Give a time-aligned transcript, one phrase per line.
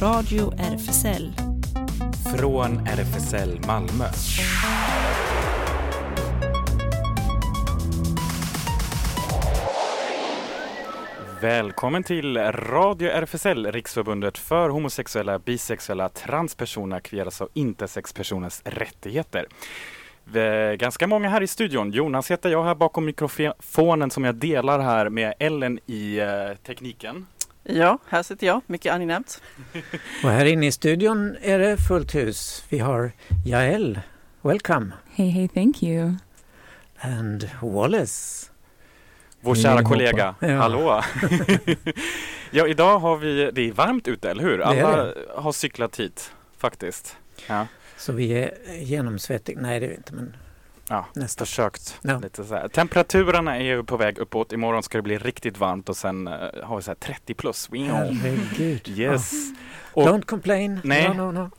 [0.00, 1.32] Radio RFSL.
[2.36, 4.04] Från RFSL Malmö.
[11.40, 19.46] Välkommen till Radio RFSL, Riksförbundet för homosexuella, bisexuella, transpersoner, kvieras och intersexpersoners rättigheter.
[20.24, 21.92] Vi är ganska många här i studion.
[21.92, 27.26] Jonas heter jag här bakom mikrofonen som jag delar här med Ellen i eh, tekniken.
[27.66, 29.42] Ja, här sitter jag, mycket angenämt.
[30.24, 32.64] Och här inne i studion är det fullt hus.
[32.68, 33.12] Vi har
[33.46, 34.00] Jael,
[34.42, 34.92] welcome.
[35.14, 36.14] Hey, hey, thank you.
[37.00, 38.50] And Wallace.
[39.40, 39.88] Vår kära hoppa.
[39.88, 40.34] kollega.
[40.40, 40.56] Ja.
[40.56, 41.02] Hallå!
[42.50, 44.60] ja, idag har vi, det är varmt ute, eller hur?
[44.60, 47.16] Alla har cyklat hit, faktiskt.
[47.46, 49.58] Ja, Så vi är genomsvettiga.
[49.60, 50.36] Nej, det är vi inte, men
[50.88, 51.46] ja nästan.
[51.46, 51.98] försökt.
[52.02, 52.18] Ja.
[52.18, 52.68] Lite så här.
[52.68, 54.52] Temperaturerna är ju på väg uppåt.
[54.52, 57.68] Imorgon ska det bli riktigt varmt och sen eh, har vi så här 30 plus.
[57.72, 58.88] Herregud.
[58.98, 59.32] Yes.
[59.32, 60.02] Ja.
[60.02, 60.80] Och- Don't complain.
[60.84, 61.08] Nej.
[61.08, 61.50] No, no, no.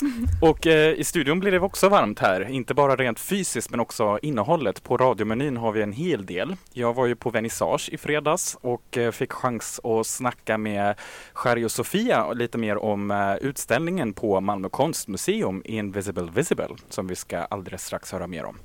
[0.41, 4.19] Och eh, i studion blir det också varmt här, inte bara rent fysiskt men också
[4.21, 4.83] innehållet.
[4.83, 6.55] På radiomenyn har vi en hel del.
[6.73, 10.95] Jag var ju på vernissage i fredags och eh, fick chans att snacka med
[11.33, 17.37] Sherry och Sofia lite mer om utställningen på Malmö konstmuseum Invisible Visible som vi ska
[17.39, 18.57] alldeles strax höra mer om.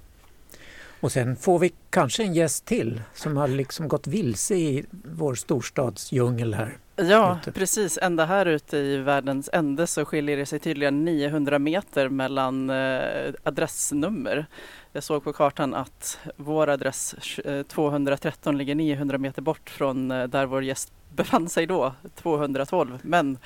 [1.01, 5.35] Och sen får vi kanske en gäst till som har liksom gått vilse i vår
[5.35, 6.77] storstadsdjungel här.
[6.97, 7.53] Ja, Ute.
[7.53, 7.99] precis.
[8.03, 13.33] Ända här ute i världens ände så skiljer det sig tydligen 900 meter mellan eh,
[13.43, 14.47] adressnummer.
[14.93, 20.27] Jag såg på kartan att vår adress eh, 213 ligger 900 meter bort från eh,
[20.27, 22.99] där vår gäst befann sig då, 212.
[23.03, 23.39] Men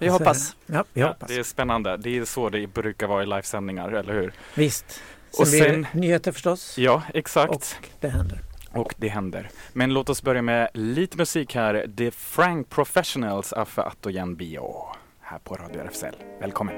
[0.00, 0.56] vi hoppas.
[0.66, 1.28] Ja, vi Ja, hoppas.
[1.28, 1.96] det är spännande.
[1.96, 4.32] Det är så det brukar vara i livesändningar, eller hur?
[4.54, 5.02] Visst.
[5.36, 6.78] Sen Och blir sen- det nyheter förstås.
[6.78, 7.52] Ja, exakt.
[7.54, 7.64] Och
[8.00, 8.40] det händer.
[8.72, 9.48] Och det händer.
[9.72, 11.86] Men låt oss börja med lite musik här.
[11.96, 14.86] The Frank Professionals Affe Attojen Bio.
[15.20, 16.14] Här på Radio RFSL.
[16.40, 16.74] Välkommen!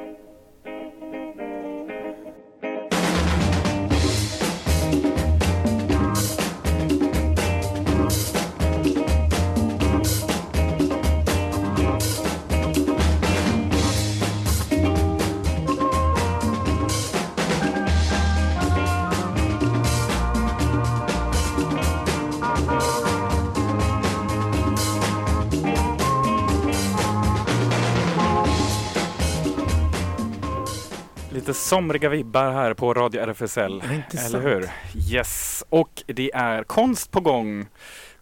[31.39, 33.83] Lite somriga vibbar här på Radio RFSL.
[34.27, 34.71] Eller hur?
[35.13, 35.65] Yes.
[35.69, 37.67] Och det är konst på gång.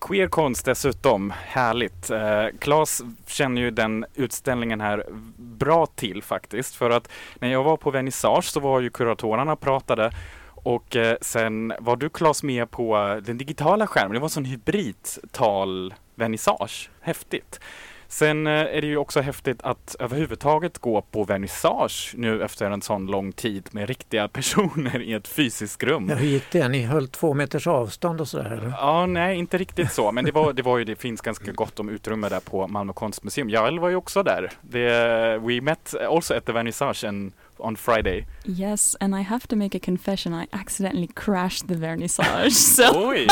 [0.00, 1.30] Queer konst dessutom.
[1.30, 2.10] Härligt.
[2.10, 5.04] Eh, Claes känner ju den utställningen här
[5.36, 6.74] bra till faktiskt.
[6.74, 10.12] För att när jag var på vernissage så var ju kuratorerna pratade
[10.48, 14.14] och eh, sen var du Claes med på eh, den digitala skärmen.
[14.14, 16.90] Det var sån hybridtal-vernissage.
[17.00, 17.60] Häftigt.
[18.08, 22.82] Sen eh, är det ju också häftigt att överhuvudtaget gå på vernissage nu efter en
[22.82, 26.08] sån lång tid med riktiga personer i ett fysiskt rum.
[26.08, 26.68] Ja, hur gick det?
[26.68, 28.50] Ni höll två meters avstånd och sådär?
[28.50, 28.68] eller?
[28.68, 31.80] Ja, nej, inte riktigt så, men det var, det var ju, det finns ganska gott
[31.80, 33.50] om utrymme där på Malmö konstmuseum.
[33.50, 34.50] Jag var ju också där.
[34.60, 38.26] Det, we met also at the vernissage and, on Friday.
[38.44, 40.34] Yes, and I have to make a confession.
[40.42, 42.50] I accidentally crashed the vernissage.
[42.76, 43.28] So, Oj!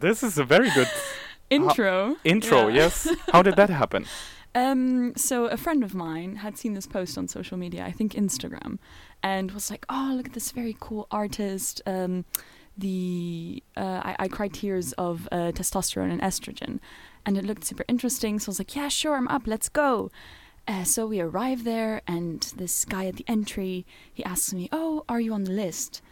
[0.00, 0.88] This is a very good
[1.52, 2.16] intro.
[2.24, 2.74] intro, Yeah.
[2.74, 3.08] yes.
[3.32, 4.06] How did that happen?
[4.54, 8.12] Um, so a friend of mine had seen this post on social media, I think
[8.12, 8.76] Instagram,
[9.22, 12.26] and was like, "Oh, look at this very cool artist." Um,
[12.76, 16.80] the uh, I, I cried tears of uh, testosterone and estrogen,
[17.24, 18.38] and it looked super interesting.
[18.38, 19.46] So I was like, "Yeah, sure, I'm up.
[19.46, 20.10] Let's go."
[20.68, 25.04] Uh, so we arrive there, and this guy at the entry he asks me, "Oh,
[25.08, 26.02] are you on the list?"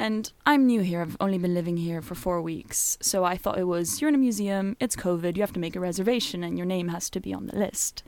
[0.00, 1.02] And I'm new here.
[1.02, 4.14] I've only been living here for four weeks, so I thought it was you're in
[4.14, 4.74] a museum.
[4.80, 5.36] It's COVID.
[5.36, 8.02] You have to make a reservation, and your name has to be on the list.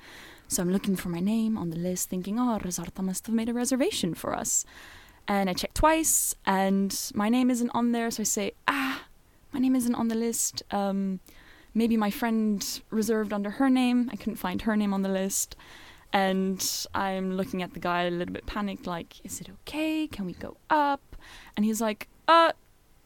[0.48, 3.50] So I'm looking for my name on the list, thinking, oh, Rezarta must have made
[3.50, 4.64] a reservation for us.
[5.28, 8.10] And I check twice, and my name isn't on there.
[8.10, 9.04] So I say, ah,
[9.52, 10.62] my name isn't on the list.
[10.70, 11.20] Um,
[11.74, 14.08] maybe my friend reserved under her name.
[14.10, 15.56] I couldn't find her name on the list.
[16.12, 20.06] And I'm looking at the guy a little bit panicked, like, is it okay?
[20.06, 21.16] Can we go up?
[21.56, 22.52] And he's like, uh,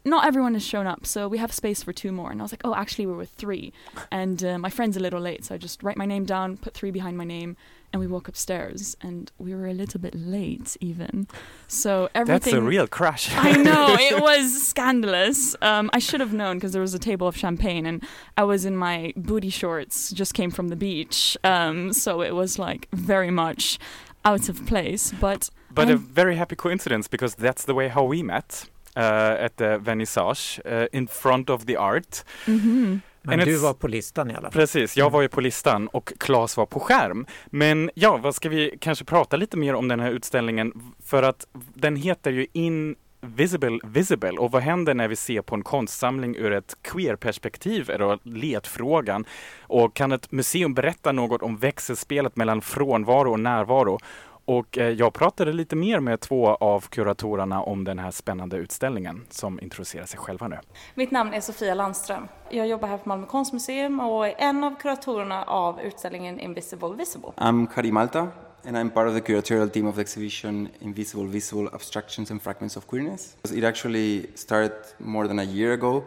[0.04, 2.30] not everyone has shown up, so we have space for two more.
[2.30, 3.72] And I was like, oh, actually, we're with three.
[4.10, 6.74] And uh, my friend's a little late, so I just write my name down, put
[6.74, 7.56] three behind my name,
[7.92, 8.96] and we walk upstairs.
[9.00, 11.26] And we were a little bit late, even.
[11.68, 12.52] So everything.
[12.52, 13.30] That's a real crash.
[13.34, 15.56] I know it was scandalous.
[15.62, 18.02] Um, I should have known because there was a table of champagne and
[18.36, 21.36] I was in my booty shorts, just came from the beach.
[21.44, 23.78] Um, so it was like very much
[24.24, 25.12] out of place.
[25.20, 29.56] But But a very happy coincidence because that's the way how we met uh, at
[29.56, 32.24] the vernissage uh, in front of the art.
[32.46, 33.02] mhm.
[33.26, 34.52] Men En du var på listan i alla fall.
[34.52, 37.26] Precis, jag var ju på listan och Claes var på skärm.
[37.46, 40.72] Men ja, vad ska vi kanske prata lite mer om den här utställningen?
[41.04, 45.62] För att den heter ju Invisible Visible och vad händer när vi ser på en
[45.62, 49.24] konstsamling ur ett queer-perspektiv är då ledfrågan.
[49.60, 53.98] Och kan ett museum berätta något om växelspelet mellan frånvaro och närvaro?
[54.46, 59.24] Och eh, jag pratade lite mer med två av kuratorerna om den här spännande utställningen
[59.30, 60.58] som introducerar sig själva nu.
[60.94, 62.28] Mitt namn är Sofia Landström.
[62.50, 67.28] Jag jobbar här på Malmö konstmuseum och är en av kuratorerna av utställningen Invisible Visible.
[67.36, 68.28] I'm Kari Malta,
[68.64, 72.76] and I'm part of the curatorial team of the exhibition Invisible Visible Abstractions and Fragments
[72.76, 73.36] of Queerness.
[73.54, 76.04] It actually started more than a year ago.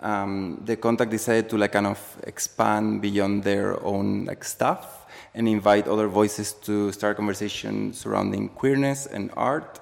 [0.00, 4.97] Um, the contact decided to like kind of expand beyond their own like stuff
[5.34, 9.80] and invite other voices to start conversation surrounding queerness and art.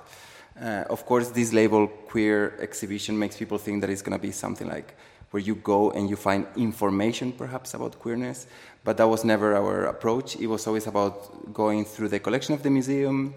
[0.60, 4.32] Uh, of course, this label queer exhibition makes people think that it's going to be
[4.32, 4.94] something like
[5.30, 8.46] where you go and you find information perhaps about queerness,
[8.84, 10.36] but that was never our approach.
[10.36, 13.34] It was always about going through the collection of the museum,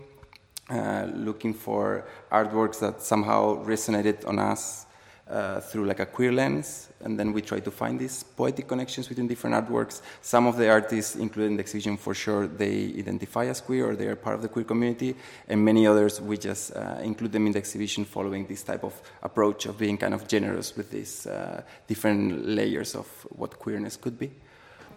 [0.70, 4.86] uh, looking for artworks that somehow resonated on us
[5.30, 9.08] uh, through like a queer lens, and then we try to find these poetic connections
[9.08, 10.02] between different artworks.
[10.22, 13.96] Some of the artists included in the exhibition, for sure, they identify as queer or
[13.96, 15.16] they are part of the queer community,
[15.48, 19.00] and many others we just uh, include them in the exhibition following this type of
[19.22, 24.18] approach of being kind of generous with these uh, different layers of what queerness could
[24.18, 24.32] be.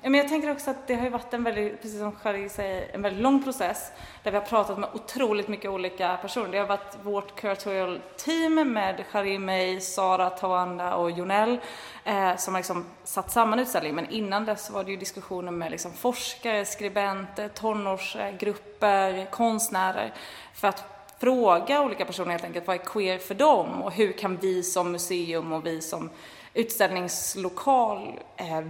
[0.04, 2.48] Ja, Men jag tänker också att det har ju varit en väldigt, precis som Charlie
[2.48, 6.48] säger, en väldigt lång process där vi har pratat med otroligt mycket olika personer.
[6.48, 11.60] Det har varit vårt curatorial team med Charlie, mig, Sara, Tawanda och Jonell
[12.04, 13.96] eh, som har liksom satt samman utställningen.
[13.96, 20.14] Men innan dess var det ju diskussioner med liksom forskare, skribenter, tonårsgrupper, konstnärer
[20.54, 20.84] för att
[21.18, 24.92] fråga olika personer helt enkelt vad är queer för dem och hur kan vi som
[24.92, 26.10] museum och vi som
[26.54, 28.62] utställningslokal eh,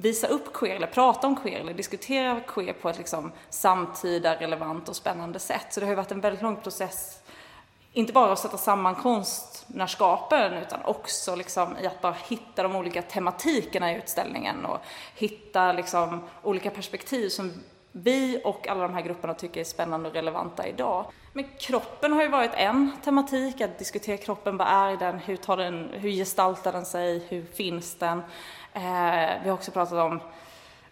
[0.00, 4.88] visa upp queer eller prata om queer eller diskutera queer på ett liksom samtida, relevant
[4.88, 5.66] och spännande sätt.
[5.70, 7.22] Så det har ju varit en väldigt lång process,
[7.92, 13.02] inte bara att sätta samman konstnärskapen utan också liksom i att bara hitta de olika
[13.02, 14.78] tematikerna i utställningen och
[15.14, 17.52] hitta liksom olika perspektiv som
[17.92, 21.04] vi och alla de här grupperna tycker är spännande och relevanta idag.
[21.32, 25.56] Men kroppen har ju varit en tematik, att diskutera kroppen, vad är den, hur, tar
[25.56, 28.22] den, hur gestaltar den sig, hur finns den?
[28.78, 30.20] Eh, vi har också pratat om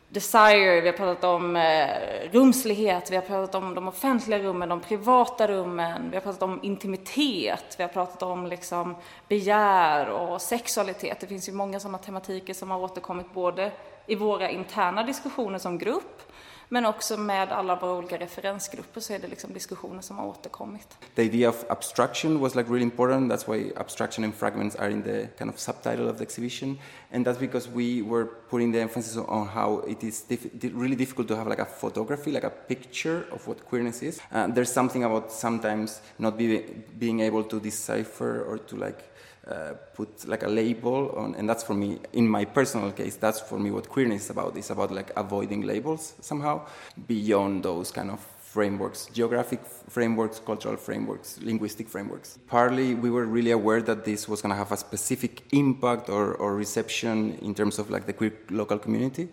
[0.08, 1.88] desire, vi har pratat om eh,
[2.32, 6.60] rumslighet, vi har pratat om de offentliga rummen, de privata rummen, vi har pratat om
[6.62, 8.94] intimitet, vi har pratat om liksom
[9.28, 11.20] begär och sexualitet.
[11.20, 13.72] Det finns ju många sådana tematiker som har återkommit både
[14.06, 16.22] i våra interna diskussioner som grupp
[16.68, 20.88] men också med alla våra olika referensgrupper så är det liksom diskussioner som har återkommit.
[21.14, 23.32] The idea of abstraction was like really important.
[23.32, 26.78] That's why abstraction and fragments are in the kind of subtitle of the exhibition,
[27.12, 31.28] and that's because we were putting the emphasis on how it is diff- really difficult
[31.28, 34.20] to have like a photography, like a picture of what queerness is.
[34.32, 36.62] Uh, there's something about sometimes not be,
[36.98, 39.15] being able to decipher or to like
[39.50, 43.40] uh, put like a label on, and that's for me, in my personal case, that's
[43.40, 44.56] for me what queerness is about.
[44.56, 46.66] It's about like avoiding labels somehow
[47.06, 52.38] beyond those kind of frameworks, geographic frameworks, cultural frameworks, linguistic frameworks.
[52.48, 56.34] Partly, we were really aware that this was going to have a specific impact or,
[56.34, 59.28] or reception in terms of like the queer local community,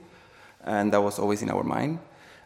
[0.64, 2.00] and that was always in our mind.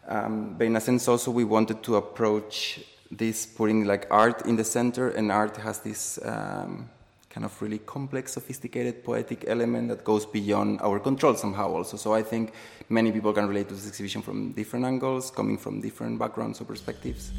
[0.07, 2.79] Um, but in a sense, also we wanted to approach
[3.11, 6.17] this putting like art in the center, and art has this.
[6.23, 6.89] Um,
[7.37, 11.95] kind of really complex, sophisticated, poetic element that goes beyond our control somehow also.
[11.95, 12.51] So I think
[12.89, 16.65] many people can relate to this exhibition from different angles, coming from different backgrounds or
[16.65, 17.31] perspectives.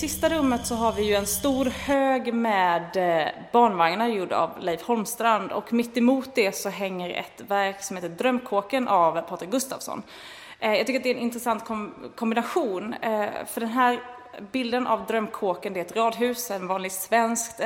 [0.00, 4.82] Sista rummet så har vi ju en stor hög med eh, barnvagnar gjord av Leif
[4.82, 10.02] Holmstrand och mitt emot det så hänger ett verk som heter Drömkåken av Patrik Gustafsson.
[10.60, 11.64] Eh, jag tycker att det är en intressant
[12.16, 14.00] kombination eh, för den här
[14.52, 17.60] bilden av Drömkåken det är ett radhus, en vanlig svensk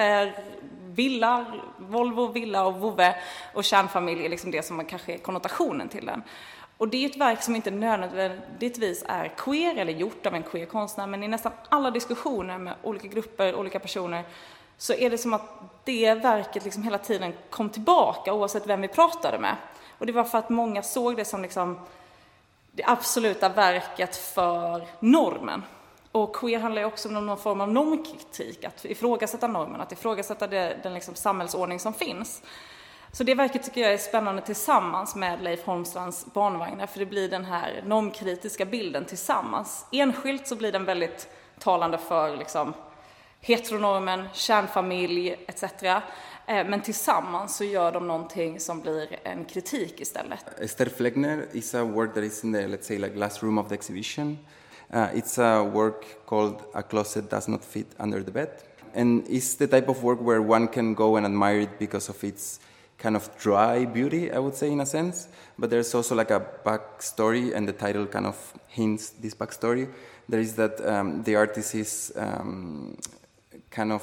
[0.87, 1.47] villa,
[1.79, 3.15] Volvo, villa och vovve
[3.55, 6.23] och kärnfamilj är liksom det som kanske är konnotationen till den.
[6.85, 10.67] Och det är ett verk som inte nödvändigtvis är queer eller gjort av en queer
[10.67, 14.25] konstnär, men i nästan alla diskussioner med olika grupper, olika personer,
[14.79, 15.43] så är det som att
[15.85, 19.57] det verket liksom hela tiden kom tillbaka oavsett vem vi pratade med.
[19.99, 21.79] Och det var för att många såg det som liksom
[22.73, 25.63] det absoluta verket för normen.
[26.13, 30.47] Och queer handlar ju också om någon form av normkritik, att ifrågasätta normen, att ifrågasätta
[30.47, 32.43] det, den liksom samhällsordning som finns.
[33.15, 37.29] Så det verket tycker jag är spännande tillsammans med Leif Holmstrands barnvagnar, för det blir
[37.29, 39.87] den här normkritiska bilden tillsammans.
[39.93, 41.29] Enskilt så blir den väldigt
[41.59, 42.75] talande för liksom,
[43.41, 45.63] heteronormen, kärnfamilj etc.
[45.63, 46.03] Eh,
[46.47, 50.61] men tillsammans så gör de någonting som blir en kritik istället.
[50.61, 53.69] Esther Fleckner is a work that is in the, let's say, like last room of
[53.69, 54.39] the exhibition.
[54.95, 58.51] Uh, it's a work called A Closet Does Not Fit Under the Bed.
[58.95, 62.25] And it's the type of work where one can go and admire it because of
[62.25, 62.61] its
[62.99, 65.29] kind of dry beauty, I would say, in a sense.
[65.59, 68.37] But there's also like a backstory, and the title kind of
[68.69, 69.89] hints this backstory.
[70.29, 72.97] There is that um, the artist is um,
[73.71, 74.03] kind of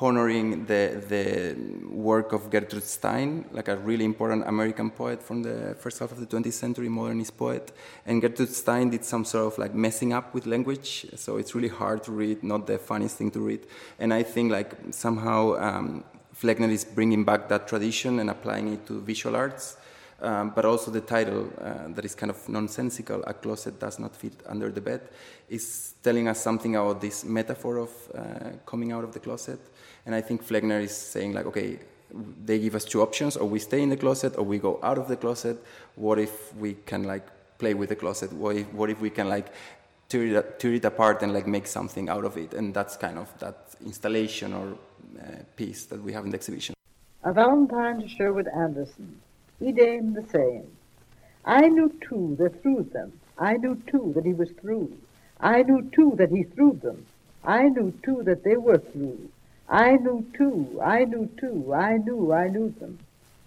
[0.00, 1.56] honoring the, the
[1.88, 6.18] work of Gertrude Stein, like a really important American poet from the first half of
[6.18, 7.72] the 20th century, modernist poet.
[8.04, 11.68] And Gertrude Stein did some sort of like messing up with language, so it's really
[11.68, 13.60] hard to read, not the funniest thing to read.
[14.00, 16.04] And I think like somehow um,
[16.42, 19.76] Fleckner is bringing back that tradition and applying it to visual arts.
[20.20, 24.14] Um, but also the title uh, that is kind of nonsensical, a closet does not
[24.14, 25.00] fit under the bed,
[25.48, 29.58] is telling us something about this metaphor of uh, coming out of the closet.
[30.06, 31.80] And I think Fleckner is saying like, okay,
[32.44, 34.98] they give us two options, or we stay in the closet, or we go out
[34.98, 35.56] of the closet.
[35.96, 37.26] What if we can like
[37.58, 38.32] play with the closet?
[38.32, 39.52] What if, what if we can like
[40.08, 42.54] tear it, tear it apart and like make something out of it?
[42.54, 44.78] And that's kind of that installation or
[45.56, 46.74] piece that we have in the exhibition.
[47.24, 49.20] A Valentine to Sherwood Anderson.
[49.58, 50.66] He the same.
[51.44, 53.12] I knew too that through them.
[53.38, 54.88] I knew too that he was through.
[55.40, 57.06] I knew too that he threw them.
[57.44, 59.18] I knew too that they were through.
[59.68, 62.98] I knew too, I knew too, I knew, I knew them.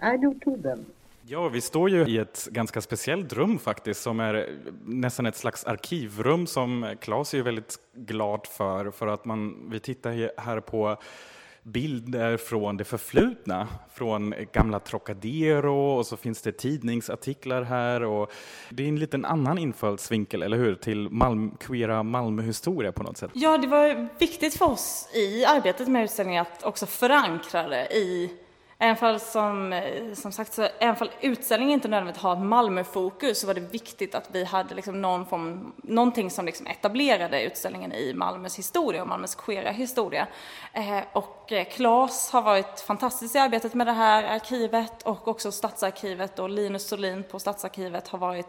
[0.01, 0.86] I knew to them.
[1.27, 4.50] Ja, vi står ju i ett ganska speciellt rum faktiskt som är
[4.86, 10.41] nästan ett slags arkivrum som Claes är väldigt glad för, för att man, vi tittar
[10.41, 10.98] här på
[11.65, 18.31] bilder från det förflutna, från gamla Trocadero och så finns det tidningsartiklar här och
[18.69, 23.31] det är en liten annan infallsvinkel, eller hur, till Malm, queera Malmöhistoria på något sätt.
[23.34, 28.31] Ja, det var viktigt för oss i arbetet med utställningen att också förankra det i
[28.79, 33.39] Även fall som, eh, som sagt, så, även fall utställningen inte nödvändigtvis har ett Malmöfokus
[33.39, 37.94] så var det viktigt att vi hade liksom någon form, någonting som liksom etablerade utställningen
[37.94, 40.27] i Malmös historia och Malmös queera historia.
[40.74, 45.51] Eh, och eh, Claes har varit fantastisk i arbetet med det här arkivet och också
[45.51, 48.48] Stadsarkivet och Linus Solin på Stadsarkivet har varit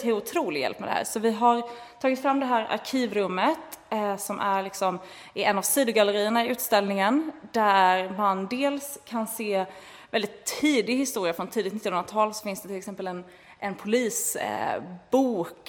[0.00, 1.04] till otrolig hjälp med det här.
[1.04, 1.62] Så vi har
[2.00, 4.98] tagit fram det här arkivrummet eh, som är liksom
[5.34, 9.66] i en av sidogallerierna i utställningen där man dels kan se
[10.10, 13.24] väldigt tidig historia från tidigt 1900-tal så finns det till exempel en
[13.58, 14.38] en polisbok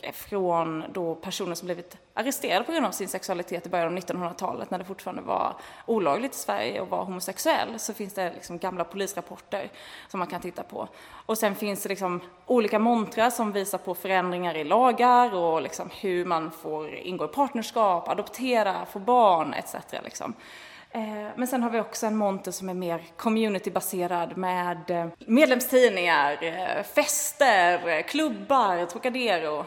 [0.03, 3.99] eh, från då personer som blivit arresterade på grund av sin sexualitet i början av
[3.99, 5.55] 1900-talet när det fortfarande var
[5.85, 9.71] olagligt i Sverige att vara homosexuell så finns det liksom gamla polisrapporter
[10.07, 10.87] som man kan titta på.
[11.25, 15.89] Och sen finns det liksom olika montrar som visar på förändringar i lagar och liksom
[16.01, 19.75] hur man får ingå i partnerskap, adoptera, få barn etc.
[20.03, 20.33] Liksom.
[20.91, 26.43] Eh, men sen har vi också en monter som är mer communitybaserad med eh, medlemstidningar,
[26.43, 29.65] eh, fester, klubbar, Trocadero.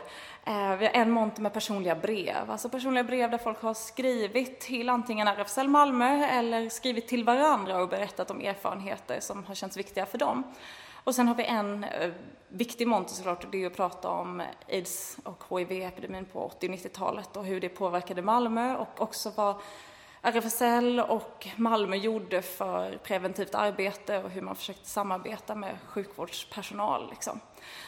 [0.79, 4.89] Vi har en monter med personliga brev, alltså personliga brev där folk har skrivit till
[4.89, 10.07] antingen RFSL Malmö eller skrivit till varandra och berättat om erfarenheter som har känts viktiga
[10.07, 10.43] för dem.
[11.05, 11.87] Och sen har vi en
[12.49, 16.75] viktig monter såklart, och det är att prata om aids och hiv-epidemin på 80 och
[16.75, 19.55] 90-talet och hur det påverkade Malmö och också vad
[20.25, 27.11] RFSL och Malmö gjorde för preventivt arbete och hur man försökte samarbeta med sjukvårdspersonal.
[27.11, 27.41] Liksom.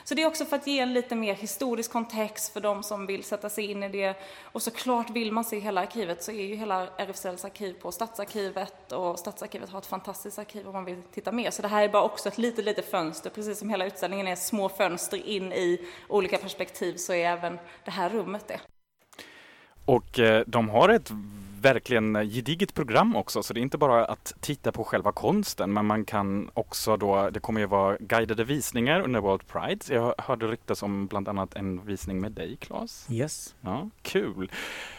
[0.04, 3.06] Så det är också för att ge en lite mer historisk kontext för de som
[3.06, 4.16] vill sätta sig in i det.
[4.42, 8.92] Och såklart vill man se hela arkivet så är ju hela RFSLs arkiv på Stadsarkivet
[8.92, 11.50] och Stadsarkivet har ett fantastiskt arkiv om man vill titta mer.
[11.50, 14.36] Så det här är bara också ett litet, litet fönster, precis som hela utställningen är
[14.36, 18.60] små fönster in i olika perspektiv så är även det här rummet det.
[19.84, 21.12] Och eh, de har ett
[21.64, 25.86] verkligen gediget program också, så det är inte bara att titta på själva konsten, men
[25.86, 29.94] man kan också då, det kommer ju vara guidade visningar under World Pride.
[29.94, 33.06] Jag hörde ryktas om bland annat en visning med dig, Claes.
[33.10, 33.54] Yes.
[33.60, 34.50] Ja, kul.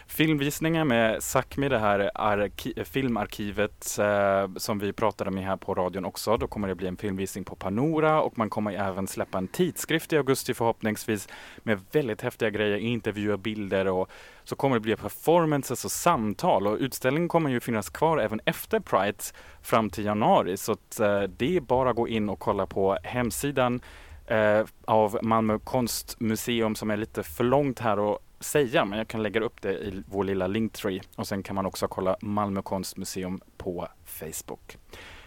[0.07, 6.37] Filmvisningar med Sápmi, det här filmarkivet eh, som vi pratade med här på radion också.
[6.37, 10.13] Då kommer det bli en filmvisning på Panora och man kommer även släppa en tidskrift
[10.13, 14.09] i augusti förhoppningsvis med väldigt häftiga grejer, intervjuer, bilder och
[14.43, 18.79] så kommer det bli performances och samtal och utställningen kommer ju finnas kvar även efter
[18.79, 19.23] Pride
[19.61, 22.97] fram till januari så att, eh, det är bara att gå in och kolla på
[23.03, 23.81] hemsidan
[24.27, 29.23] eh, av Malmö konstmuseum som är lite för långt här och säga men jag kan
[29.23, 33.41] lägga upp det i vår lilla linktree och sen kan man också kolla Malmö konstmuseum
[33.57, 34.77] på Facebook.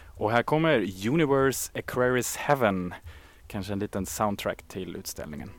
[0.06, 2.94] Och här kommer Universe Aquarius Heaven,
[3.46, 5.50] kanske en liten soundtrack till utställningen.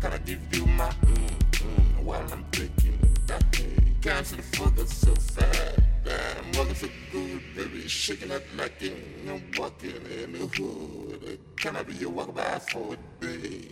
[0.00, 1.16] Can I give you my mm,
[1.62, 4.42] mm, while I'm thinking that hey, can't see
[4.86, 5.85] so fast.
[6.08, 9.90] I'm walking so good, baby, shaking that like I'm walking
[10.22, 11.38] in the hood.
[11.56, 13.68] Can I be your walk by for a day?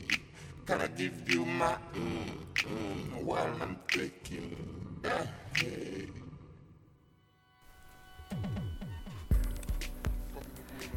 [0.67, 4.57] Can I give you my mm, mm, while I'm taking
[5.03, 6.09] that hey.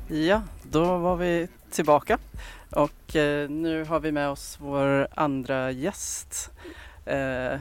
[0.08, 2.17] Ja, då var vi tillbaka
[2.70, 6.51] och eh, nu har vi med oss vår andra gäst.
[7.06, 7.60] Eh,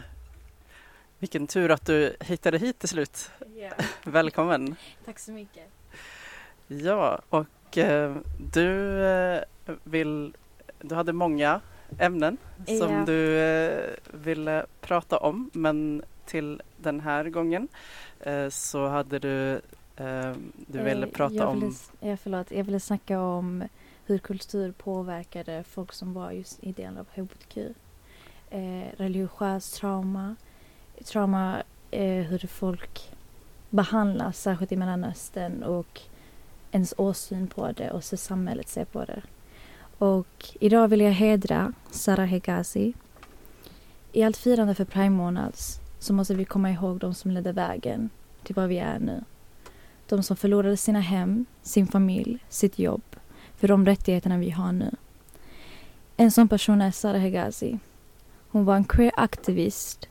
[1.19, 3.31] vilken tur att du hittade hit till slut.
[3.57, 3.75] Yeah.
[4.05, 4.77] Välkommen!
[5.05, 5.65] Tack så mycket.
[6.67, 8.17] Ja, och eh,
[8.53, 9.43] du eh,
[9.85, 10.37] vill,
[10.81, 11.61] du hade många
[11.99, 12.87] ämnen yeah.
[12.87, 17.69] som du eh, ville prata om men till den här gången
[18.21, 19.61] eh, så hade du
[20.57, 21.75] du ville prata jag ville, om...
[22.01, 22.51] Ja, förlåt.
[22.51, 23.65] Jag ville snacka om
[24.07, 27.57] hur kultur påverkade folk som var just i delen av hbtq.
[28.51, 30.37] Eh, religiös trauma,
[31.05, 33.11] trauma eh, hur folk
[33.71, 36.01] behandlas, särskilt i Mellanöstern och
[36.71, 39.23] ens åsyn på det och hur samhället ser på det.
[39.99, 42.95] Och idag vill jag hedra Sara Hegazi.
[44.13, 48.11] I allt firande för Prime månads så måste vi komma ihåg de som ledde vägen
[48.43, 49.25] till var vi är nu.
[50.09, 53.03] De som förlorade sina hem, sin familj, sitt jobb
[53.57, 54.91] för de rättigheterna vi har nu.
[56.17, 57.79] En sån person är Sara Hegazi.
[58.49, 60.09] Hon var en queer-aktivist,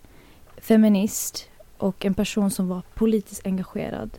[0.65, 4.09] feminist och en person som var politiskt engagerad.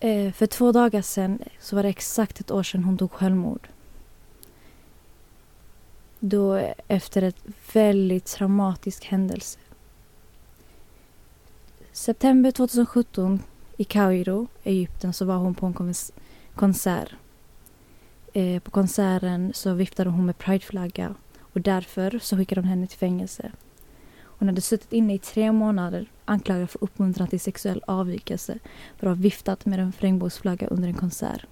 [0.00, 3.68] Eh, för två dagar sedan så var det exakt ett år sedan hon tog självmord.
[6.20, 9.58] Då efter ett väldigt traumatisk händelse.
[11.92, 13.42] September 2017
[13.76, 15.94] i Kairo, Egypten, så var hon på en
[16.54, 17.14] konsert.
[18.32, 22.98] Eh, på konserten så viftade hon med prideflagga och därför så skickade de henne till
[22.98, 23.52] fängelse.
[24.42, 28.58] Hon hade suttit inne i tre månader anklagad för uppmuntran till sexuell avvikelse
[28.98, 31.46] för att ha viftat med en regnbågsflagga under en konsert.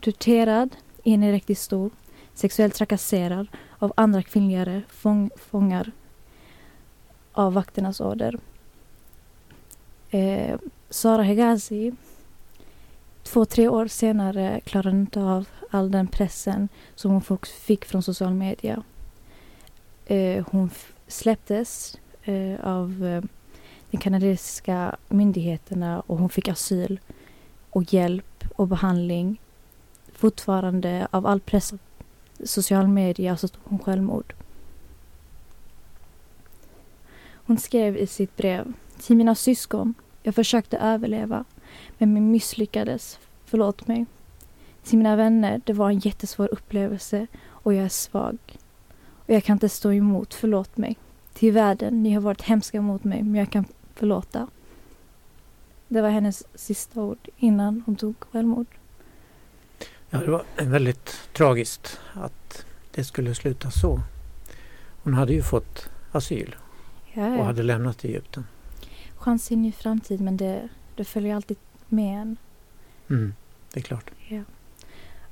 [0.00, 1.90] Torterad i stor, stol,
[2.34, 3.46] sexuellt trakasserad
[3.78, 5.92] av andra kvinnliga fång fångar
[7.32, 8.38] av vakternas order.
[10.10, 10.58] Eh,
[10.90, 11.92] Sara Hegazi
[13.22, 18.02] Två, tre år senare klarade hon inte av all den pressen som hon fick från
[18.02, 18.82] social media.
[20.06, 20.70] Eh, hon
[21.10, 23.22] släpptes eh, av eh,
[23.90, 27.00] de kanadensiska myndigheterna och hon fick asyl
[27.70, 29.40] och hjälp och behandling.
[30.12, 31.74] Fortfarande av all press,
[32.44, 34.34] social media, så tog hon självmord.
[37.32, 39.94] Hon skrev i sitt brev till mina syskon.
[40.22, 41.44] Jag försökte överleva
[41.98, 43.18] men vi misslyckades.
[43.44, 44.06] Förlåt mig.
[44.82, 48.38] Till mina vänner, det var en jättesvår upplevelse och jag är svag.
[49.30, 50.96] Och jag kan inte stå emot, förlåt mig.
[51.32, 53.64] Till världen, ni har varit hemska mot mig, men jag kan
[53.94, 54.48] förlåta.
[55.88, 58.66] Det var hennes sista ord innan hon tog självmord.
[60.10, 62.64] Ja, det var väldigt tragiskt att
[62.94, 64.00] det skulle sluta så.
[65.02, 66.56] Hon hade ju fått asyl
[67.12, 68.46] ja, och hade lämnat Egypten.
[69.16, 71.56] Chans till en ny framtid men det, det följer alltid
[71.88, 72.36] med en.
[73.10, 73.34] Mm,
[73.72, 74.10] det är klart.
[74.28, 74.42] Ja.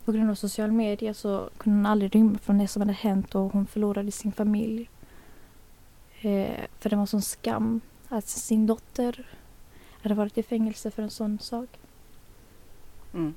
[0.08, 3.34] På grund av social media så kunde hon aldrig rymma från det som hade hänt
[3.34, 4.90] och hon förlorade sin familj.
[6.20, 9.26] Eh, för det var en sån skam att sin dotter
[10.02, 11.68] hade varit i fängelse för en sån sak.
[13.14, 13.34] Mm.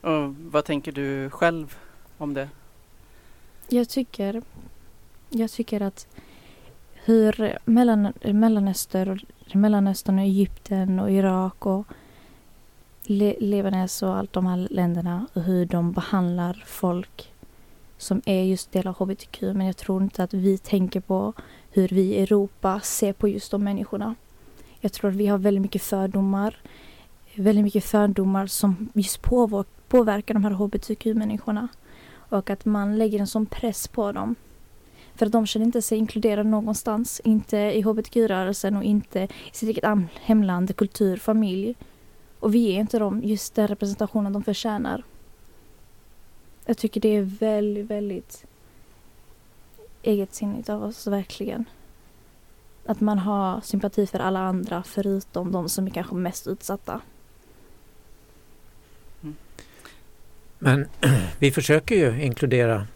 [0.00, 1.76] Och vad tänker du själv
[2.18, 2.48] om det?
[3.68, 4.42] Jag tycker,
[5.28, 6.06] jag tycker att
[6.94, 9.20] hur Mellan, Mellanöstern,
[9.54, 11.86] Mellanöstern och Egypten och Irak och
[13.02, 17.32] Libanes och allt de här länderna och hur de behandlar folk
[17.98, 19.42] som är just del av hbtq.
[19.42, 21.32] Men jag tror inte att vi tänker på
[21.70, 24.14] hur vi i Europa ser på just de människorna.
[24.80, 26.56] Jag tror att vi har väldigt mycket fördomar.
[27.34, 29.22] Väldigt mycket fördomar som just
[29.88, 31.68] påverkar de här hbtq-människorna.
[32.12, 34.34] Och att man lägger en sån press på dem.
[35.14, 37.20] För att de känner inte sig inkluderade någonstans.
[37.24, 39.84] Inte i hbtq-rörelsen och inte i sitt eget
[40.14, 41.74] hemland, kultur, familj.
[42.40, 45.04] Och vi ger inte dem just den representationen de förtjänar.
[46.64, 48.44] Jag tycker det är väldigt, väldigt
[50.02, 51.64] egetsinnigt av oss, verkligen.
[52.86, 57.00] Att man har sympati för alla andra förutom de som är kanske mest utsatta.
[59.22, 59.34] Mm.
[60.58, 60.86] Men
[61.38, 62.86] vi försöker ju inkludera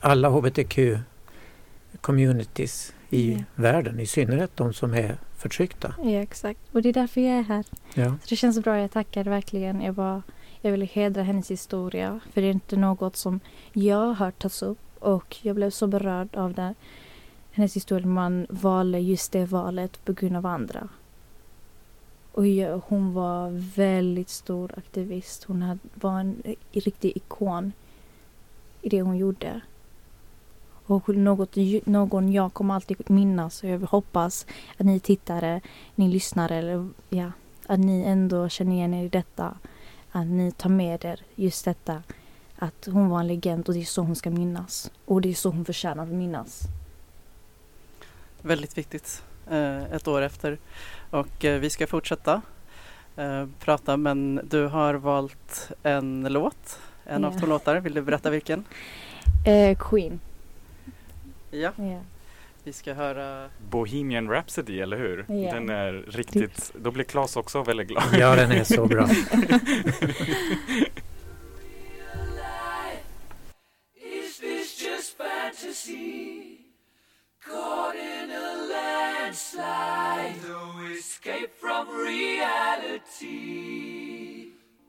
[0.00, 3.42] alla hbtq-communities i yeah.
[3.54, 5.94] världen, i synnerhet de som är förtryckta.
[6.02, 6.60] Ja, exakt.
[6.72, 7.64] Och det är därför jag är här.
[7.94, 8.10] Ja.
[8.10, 9.80] Så det känns bra, jag tackar verkligen.
[9.80, 10.22] Jag, bara,
[10.60, 13.40] jag vill hedra hennes historia, för det är inte något som
[13.72, 16.74] jag har hört tas upp och jag blev så berörd av det.
[17.52, 20.88] Hennes historia, man valde just det valet på grund av andra.
[22.32, 25.44] Och jag, hon var väldigt stor aktivist.
[25.44, 27.72] Hon hade, var en riktig ikon
[28.82, 29.60] i det hon gjorde.
[30.86, 34.46] Och något, någon jag kommer alltid minnas och jag hoppas
[34.76, 35.60] att ni tittare,
[35.94, 37.32] ni lyssnare, eller ja,
[37.66, 39.54] att ni ändå känner igen er i detta.
[40.12, 42.02] Att ni tar med er just detta
[42.58, 44.90] att hon var en legend och det är så hon ska minnas.
[45.04, 46.62] Och det är så hon förtjänar att minnas.
[48.42, 50.58] Väldigt viktigt eh, ett år efter.
[51.10, 52.42] Och eh, vi ska fortsätta
[53.16, 57.34] eh, prata men du har valt en låt, en yeah.
[57.34, 57.76] av två låtar.
[57.76, 58.64] Vill du berätta vilken?
[59.78, 60.20] Queen.
[61.50, 61.72] Ja.
[61.78, 62.02] Yeah.
[62.64, 65.26] Vi ska höra Bohemian Rhapsody, eller hur?
[65.30, 65.54] Yeah.
[65.54, 68.04] Den är riktigt, då blir Claes också väldigt glad.
[68.12, 69.08] Ja, den är så bra.
[77.46, 83.36] Caught in a landslide, no escape from reality.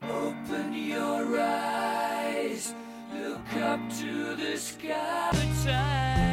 [0.02, 2.74] Open your eyes,
[3.14, 6.27] look up to the sky.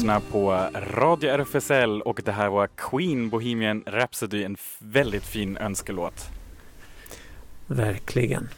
[0.00, 6.28] Lyssnar på Radio RFSL och det här var Queen Bohemian Rhapsody, en väldigt fin önskelåt.
[7.66, 8.48] Verkligen.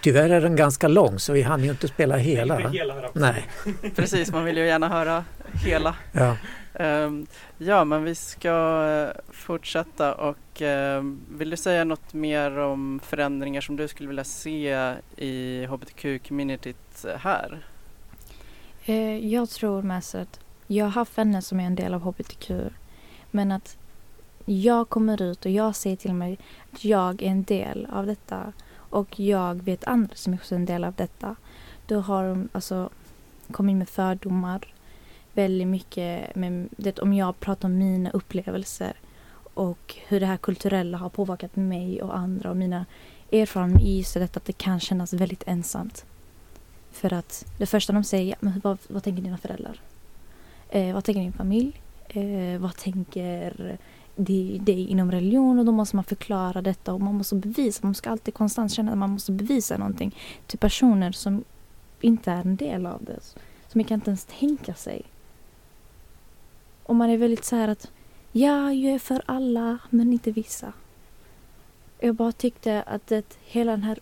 [0.00, 2.56] Tyvärr är den ganska lång så vi hann ju inte spela hela.
[2.60, 3.46] Inte hela Nej.
[3.96, 5.24] Precis, man vill ju gärna höra
[5.64, 5.96] hela.
[6.12, 6.36] Ja,
[6.72, 7.26] um,
[7.58, 13.60] ja men vi ska uh, fortsätta och uh, vill du säga något mer om förändringar
[13.60, 17.58] som du skulle vilja se i hbtq-communityt här?
[18.88, 22.50] Eh, jag tror mest att jag har haft vänner som är en del av hbtq.
[23.30, 23.76] Men att
[24.44, 26.38] jag kommer ut och jag säger till mig
[26.72, 30.64] att jag är en del av detta och jag vet andra som också är en
[30.64, 31.36] del av detta.
[31.86, 32.90] Då har de alltså
[33.52, 34.74] kommit med fördomar
[35.32, 36.36] väldigt mycket.
[36.36, 38.92] Med, det, om jag pratar om mina upplevelser
[39.54, 42.86] och hur det här kulturella har påverkat mig och andra och mina
[43.32, 46.04] erfarenheter i så detta att det kan kännas väldigt ensamt.
[46.98, 49.80] För att det första de säger, men vad, vad tänker dina föräldrar?
[50.68, 51.80] Eh, vad tänker din familj?
[52.08, 53.78] Eh, vad tänker
[54.16, 55.58] dig de inom religion?
[55.58, 57.80] Och då måste man förklara detta och man måste bevisa.
[57.82, 61.44] Man ska alltid konstant känna att man måste bevisa någonting till personer som
[62.00, 63.20] inte är en del av det.
[63.68, 65.02] Som inte ens tänka sig.
[66.82, 67.90] Och man är väldigt så här att
[68.32, 70.72] ja, jag är för alla, men inte vissa.
[71.98, 73.98] Jag bara tyckte att det, hela den här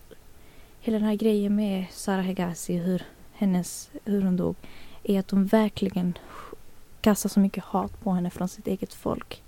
[0.87, 4.55] hela den här grejen med Sara Hegazi, hur, hennes, hur hon dog,
[5.03, 6.17] är att de verkligen
[7.01, 9.43] kastar så mycket hat på henne från sitt eget folk.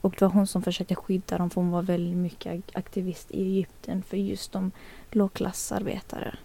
[0.00, 3.42] Och det var hon som försökte skydda dem för hon var väldigt mycket aktivist i
[3.42, 4.70] Egypten för just de
[5.10, 6.38] lågklassarbetare.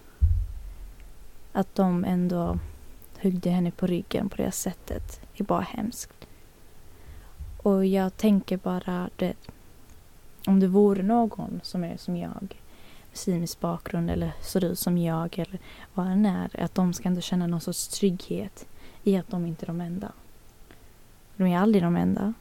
[1.52, 2.58] Att de ändå
[3.20, 6.26] huggde henne på ryggen på det sättet är bara hemskt.
[7.62, 9.34] Och jag tänker bara det,
[10.46, 12.59] om det vore någon som är som jag
[13.10, 15.58] muslimsk bakgrund eller ser ut som jag eller
[15.94, 18.66] vad han är, att de ska ändå känna någon sorts trygghet
[19.02, 20.12] i att de inte är de enda.
[21.36, 22.34] De är aldrig de enda.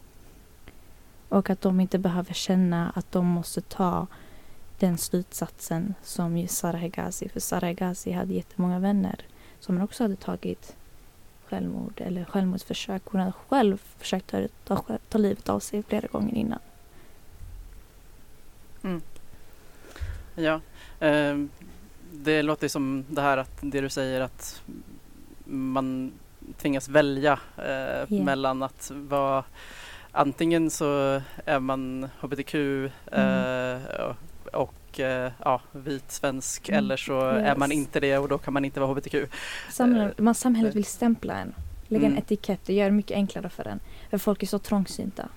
[1.30, 4.08] Och att de inte behöver känna att de måste ta
[4.80, 9.26] den slutsatsen som Sarah Hegazi, för Sarah Hegazi hade jättemånga vänner
[9.60, 10.76] som också hade tagit
[11.46, 13.02] självmord eller självmordsförsök.
[13.06, 16.60] Hon hade själv försökt ta, ta, ta livet av sig flera gånger innan.
[18.84, 19.02] Mm.
[20.40, 20.62] Ja,
[21.08, 21.38] eh,
[22.12, 24.62] det låter som det här att det du säger att
[25.46, 26.12] man
[26.58, 28.26] tvingas välja eh, yeah.
[28.26, 29.44] mellan att vara
[30.12, 32.92] antingen så är man hbtq mm.
[33.12, 34.16] eh,
[34.54, 36.78] och eh, ja, vit svensk mm.
[36.78, 37.48] eller så yes.
[37.48, 39.16] är man inte det och då kan man inte vara hbtq.
[39.72, 41.54] Samhället, man, samhället vill stämpla en,
[41.88, 42.18] lägga mm.
[42.18, 43.80] en etikett, det gör det mycket enklare för en.
[44.10, 45.30] För folk är så trångsynta.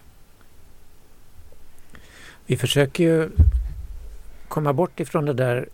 [2.47, 3.31] Vi försöker ju
[4.53, 5.69] komma bort ifrån det där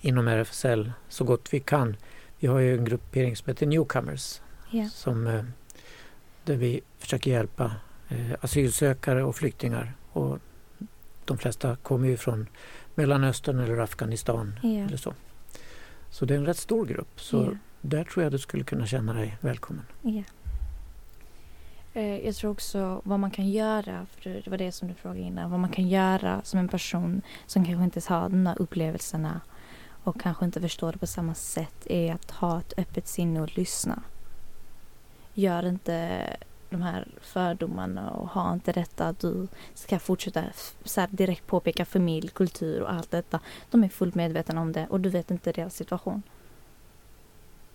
[0.00, 1.96] inom RFSL så gott vi kan.
[2.38, 4.40] Vi har ju en gruppering som heter Newcomers
[4.72, 4.88] yeah.
[4.88, 5.44] som, eh,
[6.44, 7.72] där vi försöker hjälpa
[8.08, 10.38] eh, asylsökare och flyktingar och
[11.24, 12.46] de flesta kommer ju från
[12.94, 14.68] Mellanöstern eller Afghanistan Ja.
[14.68, 15.14] eller så.
[16.10, 17.20] Så det är en rätt stor grupp.
[17.20, 17.58] Så Ja.
[17.80, 19.84] där tror jag du skulle kunna känna dig välkommen.
[21.98, 25.20] Eh, jag tror också vad man kan göra, för det var det som du frågade
[25.20, 29.40] innan, vad man kan göra som en person som kanske inte har de här upplevelserna
[30.04, 33.56] och kanske inte förstår det på samma sätt är att ha ett öppet sinne och
[33.56, 34.02] lyssna.
[35.34, 36.20] Gör inte
[36.70, 40.44] de här fördomarna och ha inte detta att du ska fortsätta
[40.84, 43.40] så här direkt påpeka familj, kultur och allt detta.
[43.70, 46.22] De är fullt medvetna om det och du vet inte deras situation.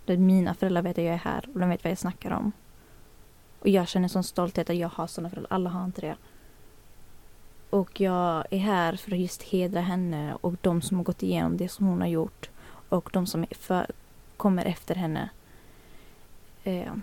[0.06, 2.32] Det är mina föräldrar vet att jag är här och de vet vad jag snackar
[2.32, 2.52] om.
[3.64, 5.56] Och jag känner sån stolthet att jag har såna föräldrar.
[5.56, 6.16] Alla har inte det.
[7.70, 11.58] Och jag är här för att just hedra henne och de som har gått igenom
[11.58, 12.50] det som hon har gjort.
[12.90, 13.88] Och de som för,
[14.38, 15.30] kommer efter henne.
[16.64, 16.94] Eh,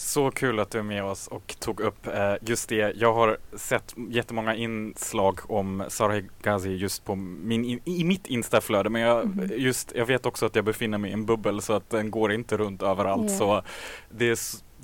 [0.00, 2.92] så kul att du är med oss och tog upp eh, just det.
[2.96, 8.90] Jag har sett jättemånga inslag om Sarah Ghazi just på min, i, i mitt instaflöde
[8.90, 9.50] men jag, Mhm.
[9.56, 12.32] just, jag vet också att jag befinner mig i en bubbel så att den går
[12.32, 13.36] inte runt överallt Ja.
[13.38, 13.62] så
[14.10, 14.38] det är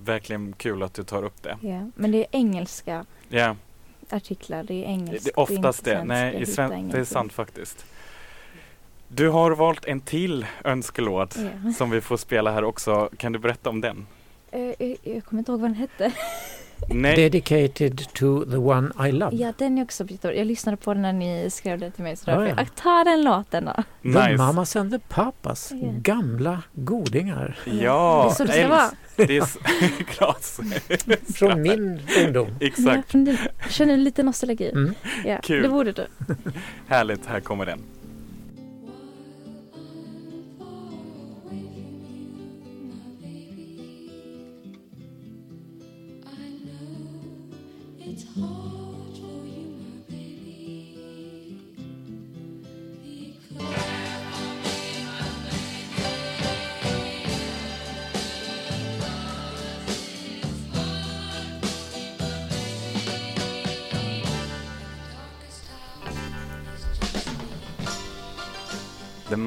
[0.05, 1.59] verkligen kul att du tar upp det.
[1.61, 1.90] ja.
[1.94, 3.57] Men det är engelska Ja,
[4.11, 4.62] artiklar.
[4.62, 5.31] Det är det engelska.
[5.31, 5.92] är oftast det.
[5.92, 6.53] inte Nej, svenska.
[6.53, 7.85] i sven- det är sant faktiskt.
[9.09, 11.72] Du har valt en till önskelåt Ja.
[11.72, 13.11] som vi får spela här också.
[13.16, 14.07] Kan du berätta om den?
[14.54, 16.12] Eh, jag, jag kommer inte ihåg vad den hette.
[16.90, 19.36] Nej, Dedicated to the one I love.
[19.36, 20.36] Ja, den är också jättebra.
[20.36, 22.16] Jag lyssnade på den när ni skrev det till mig.
[22.16, 22.54] Så Ja, därför ja.
[22.58, 23.82] jag, ta den låten då.
[24.02, 24.36] The nice.
[24.36, 25.72] Mamas and the Papas.
[25.72, 25.88] Ja.
[25.96, 27.58] Gamla godingar.
[27.64, 28.90] Ja, det är så det ska vara.
[29.16, 30.60] Det är glas.
[31.38, 32.48] Från min ungdom.
[32.60, 33.14] Exakt.
[33.14, 33.36] Jag
[33.70, 34.70] känner lite nostalgi.
[34.70, 34.94] Mm.
[35.24, 35.62] Ja, Kul.
[35.62, 36.06] Det borde du.
[36.86, 37.80] Härligt, här kommer den.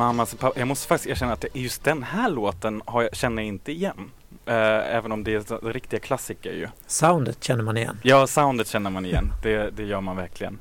[0.08, 0.58] Mamas and Papas.
[0.58, 4.12] Jag måste faktiskt erkänna att just den här låten har jag, känner jag inte igen.
[4.46, 6.68] Eh, även om det är så- riktiga klassiker ju.
[6.88, 7.98] Soundet känner man igen.
[8.04, 9.34] Ja, soundet känner man igen.
[9.44, 10.60] Det, det gör man verkligen.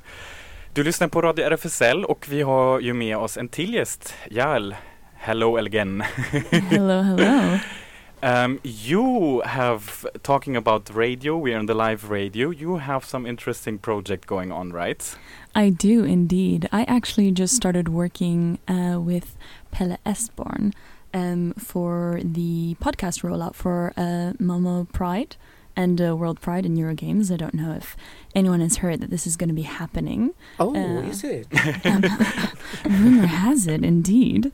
[0.72, 4.14] Du lyssnar på Radio RFSL och vi har ju med oss en till gäst.
[4.30, 4.74] Jael.
[5.14, 6.00] Hello again.
[6.50, 7.59] hello, hello.
[8.22, 9.82] Um, you have
[10.22, 11.46] talking about radio.
[11.46, 12.52] We're on the live radio.
[12.52, 15.18] You have some interesting project going on, right?
[15.57, 16.69] I do indeed.
[16.71, 19.37] I actually just started working uh, with
[19.71, 20.75] Pelle Esborn
[21.14, 25.37] um, for the podcast rollout for uh, Momo Pride
[25.75, 27.33] and uh, World Pride in Eurogames.
[27.33, 27.97] I don't know if
[28.35, 30.35] anyone has heard that this is going to be happening.
[30.61, 31.47] Oh, Uh, is it?
[31.87, 32.03] Um,
[32.85, 34.53] rumor has it, indeed.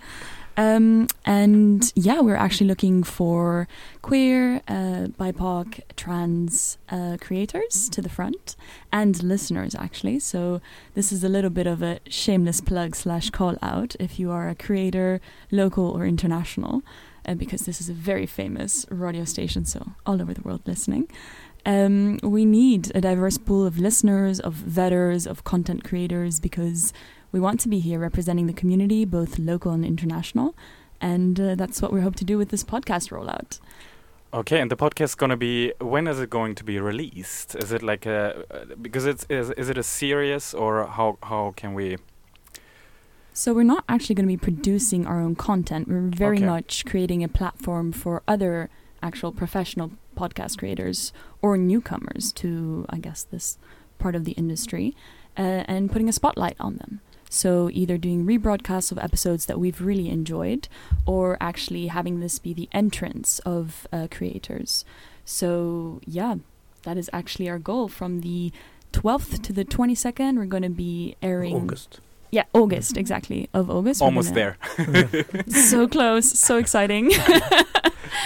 [0.57, 3.69] Um, and yeah, we're actually looking for
[4.03, 8.55] queer, uh, BIPOC, trans uh, creators to the front
[8.93, 10.19] and listeners, actually.
[10.19, 10.61] So
[10.95, 14.49] this is a little bit of a shameless plug slash call out if you are
[14.49, 16.83] a creator, local or international,
[17.27, 21.09] uh, because this is a very famous radio station, so all over the world listening.
[21.65, 26.93] Um, we need a diverse pool of listeners, of vetters, of content creators, because
[27.33, 30.55] we want to be here representing the community, both local and international.
[31.01, 33.59] And uh, that's what we hope to do with this podcast rollout.
[34.35, 35.73] Okay, and the podcast is gonna be.
[35.81, 37.55] When is it going to be released?
[37.57, 38.45] Is it like a
[38.81, 41.97] because it's is, is it a series or how how can we?
[43.35, 45.89] So we're not actually going to be producing our own content.
[45.89, 46.47] We're very Okay.
[46.47, 48.69] much creating a platform for other
[49.03, 53.57] actual professional podcast creators or newcomers to, I guess, this
[53.99, 54.95] part of the industry,
[55.39, 57.01] uh, and putting a spotlight on them.
[57.33, 60.69] So either doing rebroadcasts of episodes that we've really enjoyed,
[61.07, 64.85] or actually having this be the entrance of uh, creators.
[65.25, 66.35] So yeah,
[66.83, 67.89] that is actually our goal.
[67.89, 68.53] From the
[68.93, 71.57] 12th to the 22nd, we're going to be airing.
[71.57, 72.01] August.
[72.31, 73.49] Yeah, August, exactly.
[73.55, 74.03] Of August.
[74.03, 74.59] Almost there.
[75.49, 77.13] so close, so exciting.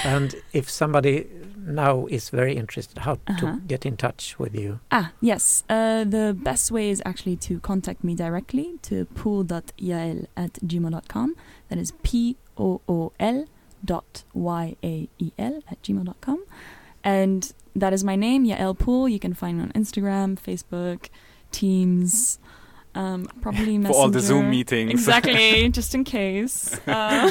[0.05, 1.27] And if somebody
[1.67, 3.39] now is very interested, how Uh-huh.
[3.41, 4.79] to get in touch with you?
[4.91, 5.65] ah, yes.
[5.69, 11.35] Uh, the best way is actually to contact me directly to pool.yael at gmail.com.
[11.69, 13.45] That is P O O L
[13.85, 16.45] dot Y A E L at gmail.com.
[17.05, 19.09] And that is my name, Yael Pool.
[19.09, 21.09] You can find me on Instagram, Facebook,
[21.53, 22.39] Teams,
[22.95, 23.89] um, probably Messenger.
[23.93, 24.91] For all the Zoom meetings.
[24.91, 26.79] Exactly, just in case.
[26.87, 27.31] Uh,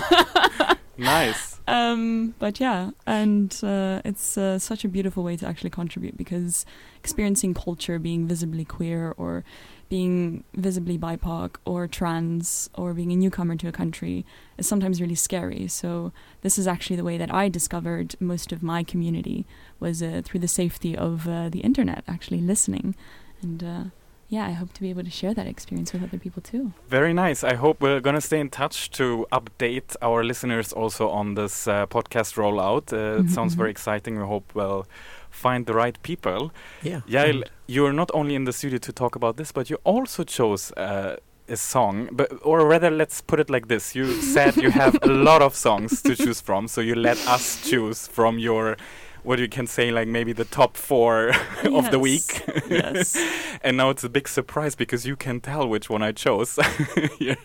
[0.97, 1.54] nice.
[1.67, 6.65] Um, but yeah, and uh, it's uh, such a beautiful way to actually contribute because
[6.99, 9.43] experiencing culture, being visibly queer or
[9.89, 14.25] being visibly BIPOC or trans or being a newcomer to a country
[14.57, 15.67] is sometimes really scary.
[15.67, 19.45] So this is actually the way that I discovered most of my community
[19.79, 22.95] was uh, through the safety of uh, the internet, actually listening
[23.41, 23.83] and uh,
[24.27, 26.73] yeah, I hope to be able to share that experience with other people too.
[26.87, 27.43] Very nice.
[27.43, 31.67] I hope we're going to stay in touch to update our listeners also on this
[31.67, 32.91] uh, podcast rollout.
[32.91, 33.27] Uh, mm-hmm.
[33.27, 34.17] It sounds very exciting.
[34.17, 34.87] We hope we'll
[35.29, 36.51] find the right people.
[36.81, 37.01] Yeah.
[37.07, 40.71] Yael, you're not only in the studio to talk about this, but you also chose
[40.71, 44.97] uh, a song, but or rather, let's put it like this: you said you have
[45.03, 48.77] a lot of songs to choose from, so you let us choose from your
[49.25, 51.31] what you can say like maybe the top four
[51.65, 52.43] of the week.
[52.69, 53.17] yes.
[53.63, 56.59] and now it's a big surprise because you can tell which one I chose.
[57.19, 57.35] yeah.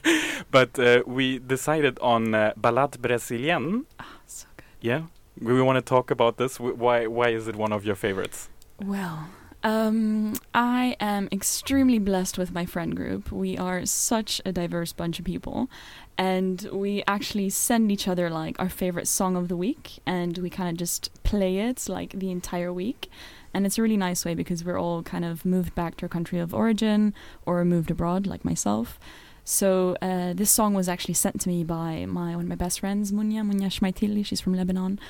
[0.51, 3.85] But uh, we decided on uh, Ballade Brésilienne.
[3.99, 4.65] Ah, so good.
[4.81, 5.03] Yeah.
[5.41, 6.59] We want to talk about this.
[6.59, 8.49] W why why is it one of your favorites?
[8.79, 9.29] Well,
[9.63, 13.31] um, I am extremely blessed with my friend group.
[13.31, 15.69] We are such a diverse bunch of people,
[16.17, 20.51] and we actually send each other like our favorite song of the week, and we
[20.51, 23.11] kind of just play it like the entire week.
[23.53, 26.09] And it's a really nice way because we're all kind of moved back to our
[26.09, 27.13] country of origin
[27.45, 28.99] or moved abroad, like myself.
[29.45, 32.81] So uh, this song was actually sent to me by my one of my best
[32.81, 34.25] friends, Munya Munya Shmaitili.
[34.25, 35.01] She's from Lebanon.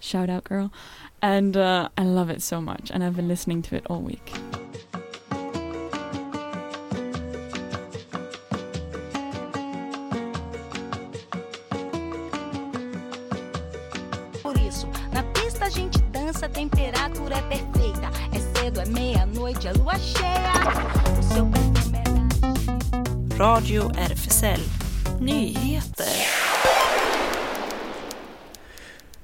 [0.00, 0.72] Shout out, girl.
[1.22, 4.32] And uh, I love it so much, and I've been listening to it all week.
[14.42, 18.10] Por isso, na pista a gente dança, a temperatura é perfeita.
[18.32, 20.54] É cedo, é meia-noite, é lua cheia.
[21.18, 24.60] O seu perfume é Radio RFSL
[25.20, 26.29] Nyheter.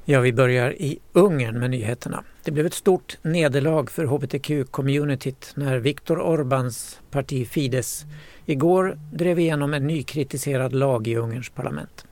[0.09, 2.25] Ja, vi börjar i Ungern med nyheterna.
[2.45, 8.05] Det blev ett stort nederlag för hbtq-communityt när Viktor Orbáns parti Fidesz
[8.45, 12.07] igår drev igenom en nykritiserad lag i Ungerns parlament.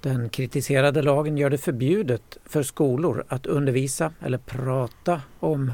[0.00, 5.72] Den kritiserade lagen gör det förbjudet för skolor att undervisa eller prata om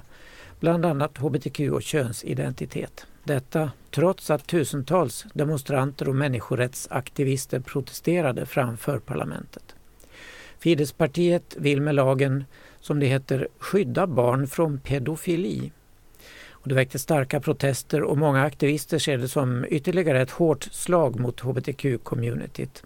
[0.60, 3.06] bland annat hbtq och könsidentitet.
[3.24, 9.75] Detta trots att tusentals demonstranter och människorättsaktivister protesterade framför parlamentet.
[10.66, 12.44] Fideszpartiet vill med lagen,
[12.80, 15.72] som det heter, skydda barn från pedofili.
[16.50, 21.20] Och det väckte starka protester och många aktivister ser det som ytterligare ett hårt slag
[21.20, 22.82] mot hbtq-communityt.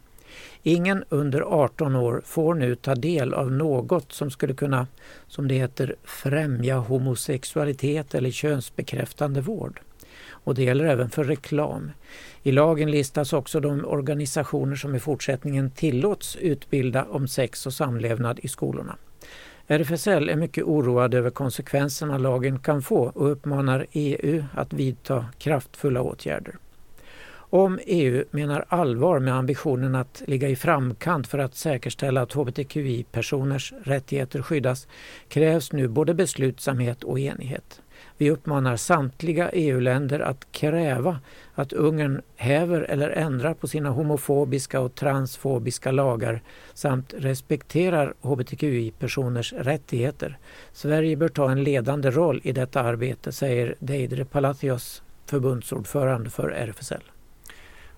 [0.62, 4.87] Ingen under 18 år får nu ta del av något som skulle kunna,
[5.27, 9.81] som det heter, främja homosexualitet eller könsbekräftande vård.
[10.44, 11.90] Och det gäller även för reklam.
[12.42, 18.40] I lagen listas också de organisationer som i fortsättningen tillåts utbilda om sex och samlevnad
[18.42, 18.96] i skolorna.
[19.66, 26.03] RFSL är mycket oroad över konsekvenserna lagen kan få och uppmanar EU att vidta kraftfulla
[26.03, 26.55] åtgärder.
[27.53, 33.72] Om EU menar allvar med ambitionen att ligga i framkant för att säkerställa att hbtqi-personers
[33.83, 34.87] rättigheter skyddas
[35.29, 37.81] krävs nu både beslutsamhet och enighet.
[38.21, 41.19] Vi uppmanar samtliga EU-länder att kräva
[41.55, 46.43] att Ungern häver eller ändrar på sina homofobiska och transfobiska lagar
[46.75, 50.39] samt respekterar hbtqi-personers rättigheter.
[50.73, 57.03] Sverige bör ta en ledande roll i detta arbete, säger Deidre Palacios, förbundsordförande för RFSL.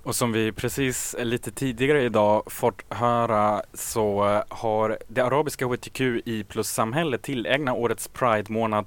[0.05, 5.67] Och som vi precis eh, lite tidigare idag fått höra så eh, har det arabiska
[5.67, 8.87] hbtqi plus-samhället tillägnat årets Pride-månad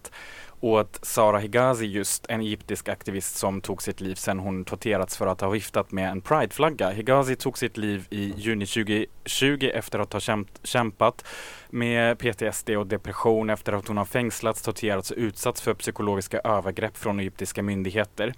[0.66, 5.28] åt Sara Higazi just, en egyptisk aktivist som tog sitt liv sen hon torterats för
[5.28, 6.90] att ha viftat med en prideflagga.
[6.90, 10.20] Higazi tog sitt liv i juni 2020 efter att ha
[10.64, 11.26] kämpat
[11.70, 16.98] med PTSD och depression efter att hon har fängslats, torterats och utsatts för psykologiska övergrepp
[16.98, 18.34] från egyptiska myndigheter.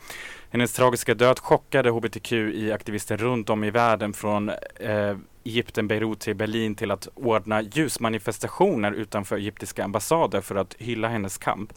[0.50, 6.76] Hennes tragiska död chockade hbtqi-aktivister runt om i världen från eh, Egypten, Beirut till Berlin
[6.76, 11.74] till att ordna ljusmanifestationer utanför egyptiska ambassader för att hylla hennes kamp.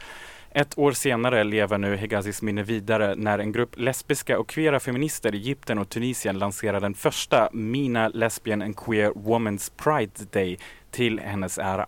[0.54, 5.34] Ett år senare lever nu Hegazis minne vidare när en grupp lesbiska och queera feminister
[5.34, 10.58] i Egypten och Tunisien lanserar den första Mina Lesbian and Queer Women's Pride Day
[10.90, 11.86] till hennes ära.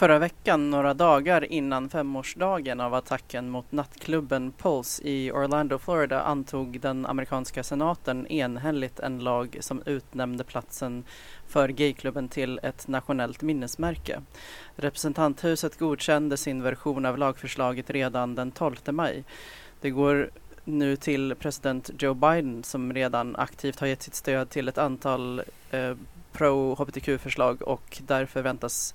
[0.00, 6.80] Förra veckan, några dagar innan femårsdagen av attacken mot nattklubben Pulse i Orlando, Florida, antog
[6.80, 11.04] den amerikanska senaten enhälligt en lag som utnämnde platsen
[11.48, 14.22] för gayklubben till ett nationellt minnesmärke.
[14.76, 19.24] Representanthuset godkände sin version av lagförslaget redan den 12 maj.
[19.80, 20.30] Det går
[20.64, 25.42] nu till president Joe Biden som redan aktivt har gett sitt stöd till ett antal
[25.70, 25.94] eh,
[26.32, 28.94] pro-hbtq-förslag och därför väntas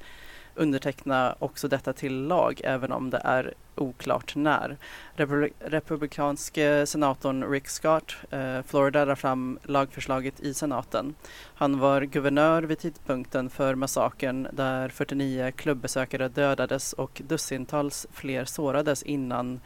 [0.55, 4.77] underteckna också detta till lag även om det är oklart när.
[5.15, 11.15] Republi republikanske senatorn Rick Scott, eh, Florida, la fram lagförslaget i senaten.
[11.55, 19.03] Han var guvernör vid tidpunkten för massakern där 49 klubbesökare dödades och dussintals fler sårades
[19.03, 19.59] innan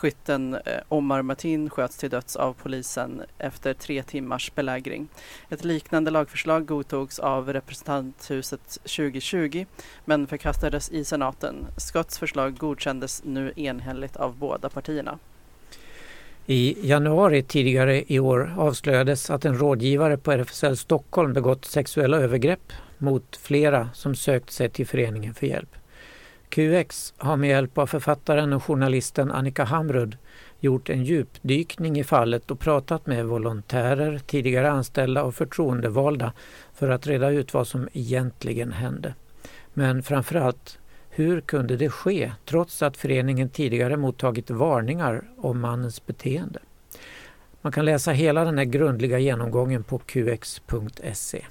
[0.00, 5.08] Skytten eh, Omar Matin sköts till döds av polisen efter tre timmars belägring.
[5.48, 9.66] Ett liknande lagförslag godtogs av representanthuset 2020
[10.04, 11.66] men förkastades i senaten.
[11.76, 15.18] Scotts förslag godkändes nu enhälligt av båda partierna.
[16.46, 22.72] I januari tidigare i år avslöjades att en rådgivare på RFSL Stockholm begått sexuella övergrepp
[22.98, 25.76] mot flera som sökt sig till föreningen för hjälp.
[26.50, 30.16] QX har med hjälp av författaren och journalisten Annika Hamrud
[30.60, 36.32] gjort en djupdykning i fallet och pratat med volontärer, tidigare anställda och förtroendevalda
[36.74, 39.14] för att reda ut vad som egentligen hände.
[39.74, 40.78] Men framförallt,
[41.10, 46.58] hur kunde det ske trots att föreningen tidigare mottagit varningar om mannens beteende?
[47.62, 51.44] Man kan läsa hela den här grundliga genomgången på qx.se.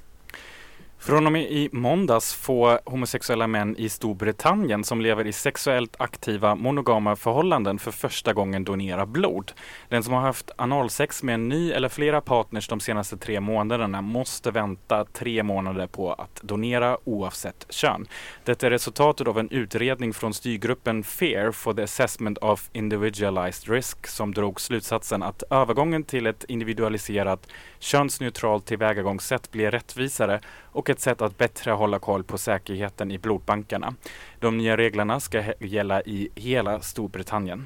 [1.02, 6.56] Från och med i måndags får homosexuella män i Storbritannien som lever i sexuellt aktiva
[6.56, 9.52] monogama förhållanden för första gången donera blod.
[9.90, 14.02] Den som har haft analsex med en ny eller flera partners de senaste tre månaderna
[14.02, 18.08] måste vänta tre månader på att donera oavsett kön.
[18.44, 24.08] Detta är resultatet av en utredning från styrgruppen FAIR for the Assessment of Individualized Risk
[24.08, 27.48] som drog slutsatsen att övergången till ett individualiserat
[27.80, 30.42] könsneutralt tillvägagångssätt blir rättvisare
[30.72, 33.94] och ett sätt att bättre hålla koll på säkerheten i blodbankerna.
[34.40, 37.66] De nya reglerna ska gälla i hela Storbritannien.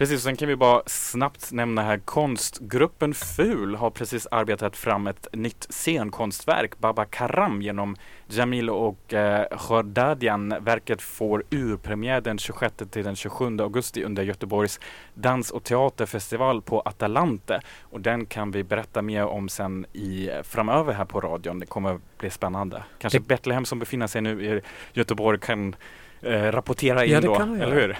[0.00, 5.28] Precis, sen kan vi bara snabbt nämna här konstgruppen FUL har precis arbetat fram ett
[5.32, 7.96] nytt scenkonstverk, Baba Karam, genom
[8.28, 10.54] Jamil och eh, Khordadian.
[10.60, 14.80] Verket får urpremiär den 26 till den 27 augusti under Göteborgs
[15.14, 17.60] dans och teaterfestival på Atalante.
[17.80, 21.58] Och den kan vi berätta mer om sen i, framöver här på radion.
[21.58, 22.84] Det kommer bli spännande.
[22.98, 23.20] Kanske.
[23.20, 24.60] Betlehem som befinner sig nu i
[24.92, 25.76] Göteborg kan
[26.22, 27.98] eh, rapportera in ja, då, eller hur?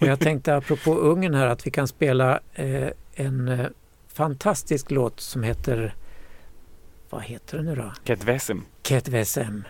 [0.00, 3.66] och jag tänkte apropå Ungern här att vi kan spela eh, en eh,
[4.08, 5.94] fantastisk låt som heter
[7.10, 7.92] vad heter den nu då?
[8.04, 8.62] Ket Vesem.
[8.82, 9.64] Ket Vesem.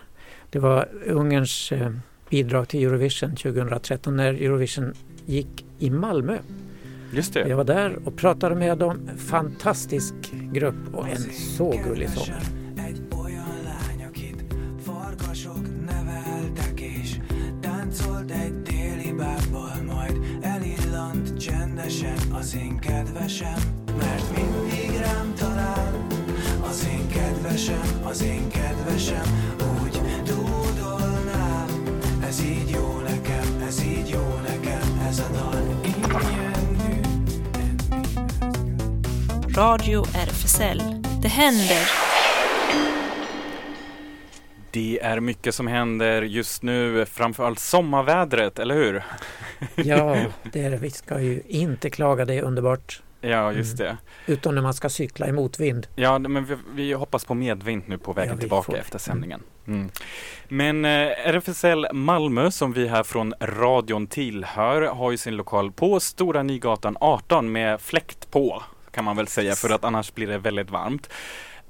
[0.51, 1.91] Det var Ungerns eh,
[2.31, 4.95] bidrag till Eurovision 2013 när Eurovision
[5.27, 6.39] gick i Malmö.
[7.13, 7.49] Just det.
[7.49, 9.11] Jag var där och pratade med dem.
[9.17, 10.15] Fantastisk
[10.53, 12.60] grupp och en så gullig sångare.
[21.91, 23.59] Csendesen az én kedvesem,
[23.99, 26.07] mert mindig rám talál.
[26.69, 31.67] Az én kedvesem, az én kedvesem, úgy dúdolnám.
[32.27, 36.59] Ez így jó nekem, ez így jó nekem, ez a dal ingyen
[39.53, 40.79] Radio RFSL.
[41.21, 42.20] Det händer.
[44.73, 49.03] Det är mycket som händer just nu, framförallt sommarvädret, eller hur?
[49.75, 50.17] Ja,
[50.53, 50.77] det är det.
[50.77, 53.03] Vi ska ju inte klaga, det är underbart.
[53.21, 53.97] Ja, just mm.
[54.27, 54.33] det.
[54.33, 55.87] Utom när man ska cykla i motvind.
[55.95, 59.43] Ja, men vi, vi hoppas på medvind nu på vägen ja, tillbaka efter sändningen.
[59.67, 59.91] Mm.
[60.49, 66.01] Men eh, RFSL Malmö, som vi här från radion tillhör, har ju sin lokal på
[66.01, 70.39] Stora Nygatan 18 med fläkt på, kan man väl säga, för att annars blir det
[70.39, 71.11] väldigt varmt.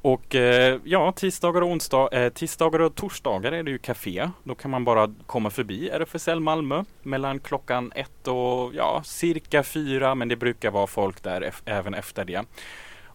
[0.02, 4.30] Och eh, ja, tisdagar och, onsdag, eh, tisdagar och torsdagar är det ju café.
[4.44, 10.14] Då kan man bara komma förbi RFSL Malmö mellan klockan ett och ja, cirka fyra,
[10.14, 12.44] men det brukar vara folk där även efter det.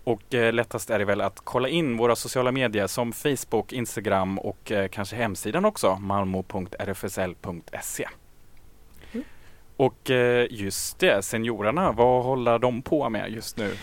[0.04, 4.40] Och eh, lättast är det väl att kolla in våra sociala medier som Facebook, Instagram
[4.40, 8.08] och eh, kanske hemsidan också, malmo.rfsl.se.
[9.12, 9.26] Mm.
[9.78, 13.74] Och eh, just det, seniorerna, vad håller de på med just nu?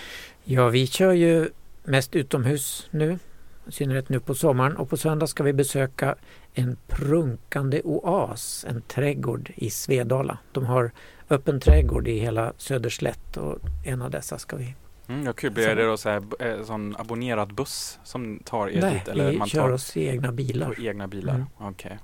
[0.45, 1.51] Ja, vi kör ju
[1.85, 3.19] mest utomhus nu,
[3.67, 4.77] i synnerhet nu på sommaren.
[4.77, 6.17] Och på söndag ska vi besöka
[6.55, 10.39] en prunkande oas, en trädgård i Svedala.
[10.53, 10.91] De har
[11.31, 14.75] öppen trädgård i hela Söderslätt och en av dessa ska vi
[15.09, 15.51] Mm, ja, kul.
[15.51, 19.09] Blir det då så här, eh, sån abonnerad buss som tar er Nej, dit?
[19.09, 20.73] Eller vi man kör oss i egna bilar.
[20.73, 21.47] På egna bilar, mm.
[21.59, 21.71] okej.
[21.71, 21.99] Okay.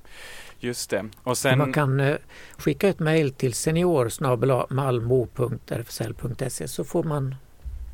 [0.61, 1.09] Just det.
[1.23, 1.59] Och sen...
[1.59, 2.17] Man kan eh,
[2.57, 4.13] skicka ett mejl till senior
[4.75, 7.35] malmo.rfsl.se så får man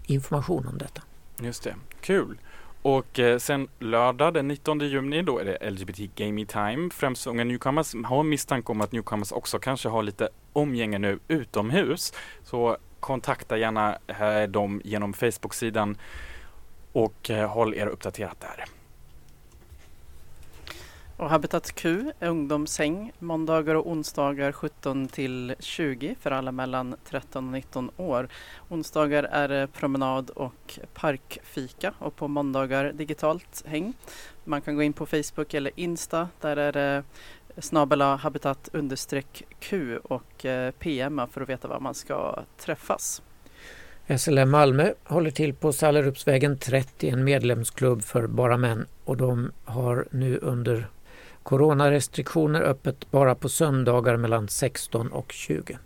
[0.07, 1.03] information om detta.
[1.41, 2.39] Just det, kul.
[2.83, 6.91] Och eh, sen lördag den 19 juni då är det LGBT Gaming Time.
[6.91, 12.13] Främst unga newcomers har misstanke om att newcomers också kanske har lite omgänge nu utomhus.
[12.43, 15.97] Så kontakta gärna eh, dem genom Facebook-sidan
[16.93, 18.65] och eh, håll er uppdaterat där.
[21.17, 27.47] Och Habitat Q är ungdomshäng måndagar och onsdagar 17 till 20 för alla mellan 13
[27.47, 28.29] och 19 år.
[28.69, 33.93] Onsdagar är det promenad och parkfika och på måndagar digitalt häng.
[34.45, 36.29] Man kan gå in på Facebook eller Insta.
[36.41, 37.03] Där är det
[37.59, 43.23] snabela habitat understreck Q och eh, PM för att veta var man ska träffas.
[44.19, 50.09] SLM Malmö håller till på Sallerupsvägen 30, en medlemsklubb för bara män och de har
[50.11, 50.89] nu under
[51.45, 55.79] coronarestriktioner öppet bara på söndagar mellan 16 och 20.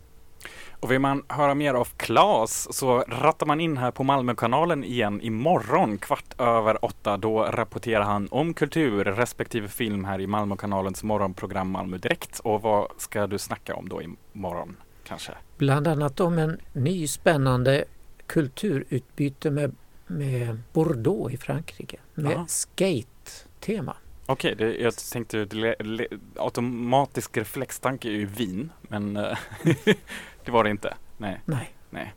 [0.81, 5.21] Och vill man höra mer av Klas så rattar man in här på Malmökanalen igen
[5.21, 7.17] imorgon kvart över åtta.
[7.17, 12.39] Då rapporterar han om kultur respektive film här i Malmökanalens morgonprogram Malmö Direkt.
[12.39, 15.31] Och vad ska du snacka om då imorgon kanske?
[15.57, 17.85] Bland annat om en ny spännande
[18.27, 19.75] kulturutbyte med,
[20.07, 23.95] med Bordeaux i Frankrike med skate-tema.
[24.31, 29.37] Okej, det, jag tänkte le, le, automatisk reflextanke är ju vin, men eh,
[30.45, 30.93] det var det inte.
[31.17, 31.73] Nej, Nej.
[31.89, 32.13] nej.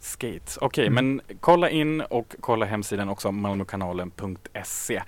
[0.00, 0.52] Skate.
[0.60, 0.94] Okej, Mm.
[1.06, 5.02] men kolla in och kolla hemsidan också malmokanalen.se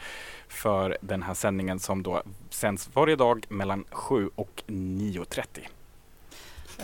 [0.48, 5.60] för den här sändningen som då sänds varje dag mellan 7 och 9.30.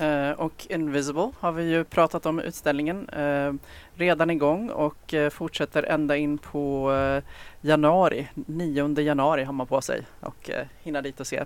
[0.01, 3.09] Eh, och Invisible har vi ju pratat om utställningen.
[3.09, 3.53] Eh,
[3.97, 7.23] redan igång och eh, fortsätter ända in på eh,
[7.61, 8.29] januari.
[8.35, 11.45] 9 januari har man på sig och eh, hinna dit och se.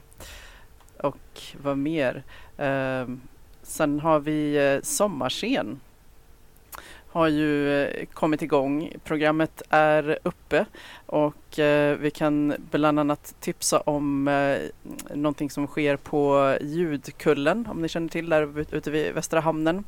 [1.01, 2.23] Och vad mer?
[2.57, 3.21] Ehm,
[3.63, 5.81] sen har vi Sommarscen.
[7.11, 8.93] Har ju kommit igång.
[9.05, 10.65] Programmet är uppe
[11.07, 11.59] och
[11.99, 14.25] vi kan bland annat tipsa om
[15.15, 19.85] någonting som sker på Ljudkullen om ni känner till där ute vid Västra hamnen.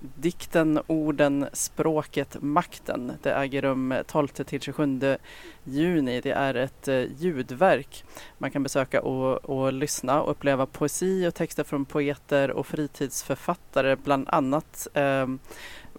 [0.00, 3.12] Dikten, orden, språket, makten.
[3.22, 5.16] Det äger rum 12 till 27
[5.64, 6.20] juni.
[6.20, 8.04] Det är ett eh, ljudverk.
[8.38, 13.96] Man kan besöka och, och lyssna och uppleva poesi och texter från poeter och fritidsförfattare,
[13.96, 15.56] bland annat ehm, eh,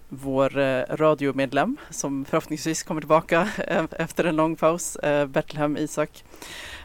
[0.09, 0.49] vår
[0.95, 3.49] radiomedlem som förhoppningsvis kommer tillbaka
[3.91, 5.27] efter en lång paus, eh,
[5.77, 6.23] Isak.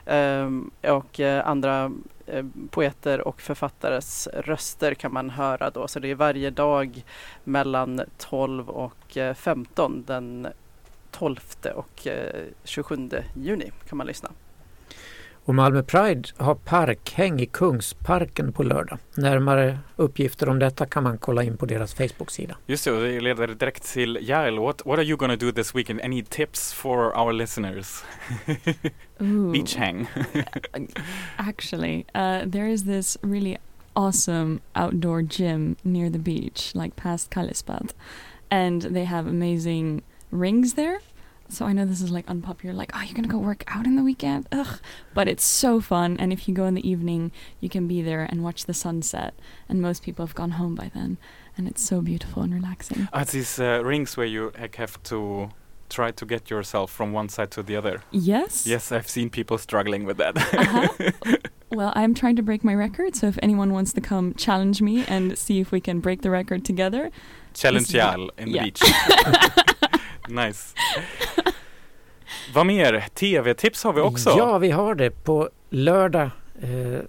[0.06, 1.92] Ehm, och eh, andra
[2.32, 5.88] Eh, poeter och författares röster kan man höra då.
[5.88, 7.04] Så det är varje dag
[7.44, 10.48] mellan 12 och eh, 15 den
[11.10, 11.40] 12
[11.74, 14.30] och eh, 27 juni kan man lyssna.
[15.44, 18.98] Och Malmö Pride har parkhäng i Kungsparken på lördag.
[19.14, 22.56] Närmare uppgifter om detta kan man kolla in på deras Facebook-sida.
[22.66, 24.58] Just det, och det leder direkt till Jael.
[24.58, 26.00] What, what are you gonna do this weekend?
[26.00, 28.04] Any tips for our listeners?
[29.52, 30.06] Beach hang.
[31.36, 33.58] Actually, uh, there is this really
[33.94, 37.90] awesome outdoor gym near the beach, like past Kalispad,
[38.50, 41.00] and they have amazing rings there.
[41.52, 43.94] So I know this is like unpopular, like, oh, you're gonna go work out in
[43.96, 44.48] the weekend?
[44.52, 44.78] Ugh.
[45.12, 47.30] But it's so fun, and if you go in the evening,
[47.60, 49.34] you can be there and watch the sunset.
[49.68, 51.18] And most people have gone home by then,
[51.56, 53.06] and it's so beautiful and relaxing.
[53.14, 55.50] It's these uh, rings where you like, have to
[55.90, 58.02] try to get yourself from one side to the other.
[58.10, 58.66] Yes?
[58.66, 60.36] Yes, I've seen people struggling with that.
[60.38, 61.10] Uh-huh.
[61.74, 65.06] Well, I'm trying to break my record, so if anyone wants to come challenge me
[65.06, 67.10] and see if we can break the record together,
[67.54, 68.82] Challenge This is what- Jael in the beach.
[70.28, 70.74] nice.
[72.54, 73.06] Vad mer?
[73.14, 74.30] TV-tips har vi också.
[74.30, 75.10] Ja, vi har det.
[75.10, 76.30] På lördag
[76.62, 77.00] eh,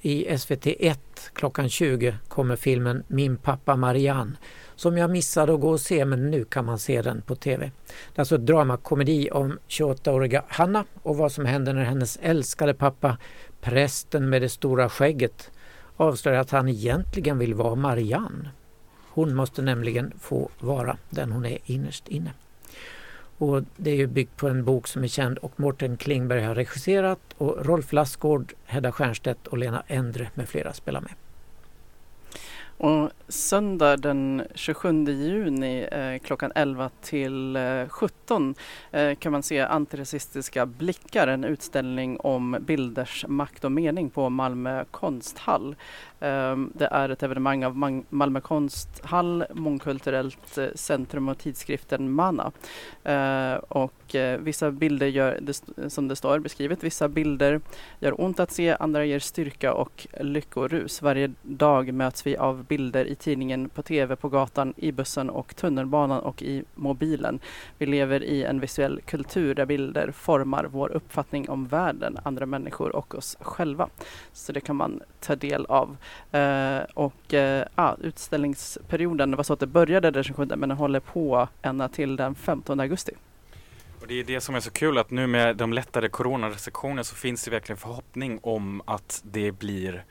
[0.00, 0.96] i SVT1
[1.32, 4.32] klockan 20 kommer filmen Min pappa Marianne
[4.76, 7.70] som jag missade att gå och se men nu kan man se den på TV.
[7.86, 12.74] Det är alltså ett dramakomedi om 28-åriga Hanna och vad som händer när hennes älskade
[12.74, 13.18] pappa,
[13.60, 15.50] prästen med det stora skägget,
[15.96, 18.50] avslöjar att han egentligen vill vara Marianne.
[19.08, 22.30] Hon måste nämligen få vara den hon är innerst inne.
[23.42, 26.54] Och det är ju byggt på en bok som är känd och Mårten Klingberg har
[26.54, 31.10] regisserat och Rolf Lassgård, Hedda Stiernstedt och Lena Endre med flera spelar med.
[32.82, 38.54] Och söndag den 27 juni eh, klockan 11 till eh, 17
[38.90, 44.84] eh, kan man se Antirasistiska blickar, en utställning om bilders makt och mening på Malmö
[44.90, 45.76] konsthall.
[46.20, 52.52] Eh, det är ett evenemang av Mang- Malmö konsthall, Mångkulturellt eh, centrum och tidskriften Mana.
[53.04, 57.60] Eh, och eh, vissa bilder gör, det, som det står beskrivet, vissa bilder
[58.00, 61.02] gör ont att se, andra ger styrka och lyckorus.
[61.02, 65.56] Varje dag möts vi av bilder i tidningen, på tv, på gatan, i bussen och
[65.56, 67.40] tunnelbanan och i mobilen.
[67.78, 72.96] Vi lever i en visuell kultur där bilder formar vår uppfattning om världen, andra människor
[72.96, 73.88] och oss själva.
[74.32, 75.96] Så det kan man ta del av.
[76.32, 80.78] Eh, och eh, ah, utställningsperioden, det var så att det började den 27 men den
[80.78, 83.12] håller på ända till den 15 augusti.
[84.00, 87.14] Och det är det som är så kul att nu med de lättare coronarestriktioner så
[87.14, 90.04] finns det verkligen förhoppning om att det blir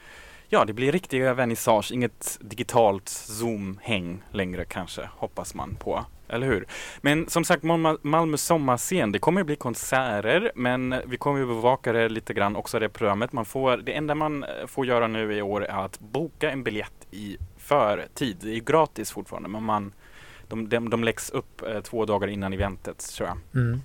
[0.54, 6.06] Ja, det blir riktiga vernissage, inget digitalt Zoom-häng längre kanske, hoppas man på.
[6.28, 6.66] Eller hur?
[7.02, 11.94] Men som sagt, Malmö, sommarscen, det kommer att bli konserter, men vi kommer att bevaka
[11.94, 13.34] det lite grann också det programmet.
[13.34, 16.64] Man får, det enda man eh, får göra nu i år är att boka en
[16.64, 18.38] biljett i förtid.
[18.42, 19.94] Det är gratis fortfarande, men man,
[20.48, 23.62] de, de, de läggs upp eh, två dagar innan eventet, tror jag.
[23.62, 23.82] Mm.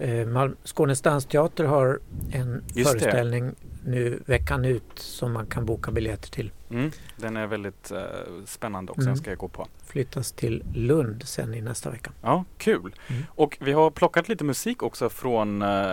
[0.00, 1.98] Eh, Skånes dansteater har
[2.32, 2.98] en Just det.
[3.00, 6.50] föreställning nu veckan ut som man kan boka biljetter till.
[6.70, 7.98] Mm, den är väldigt eh,
[8.46, 9.14] spännande också, Mm.
[9.14, 9.66] den ska jag gå på.
[9.86, 12.10] Flyttas till Lund sen i nästa vecka.
[12.22, 12.94] Ja, kul.
[13.08, 13.22] Mm.
[13.28, 15.92] Och vi har plockat lite musik också från eh,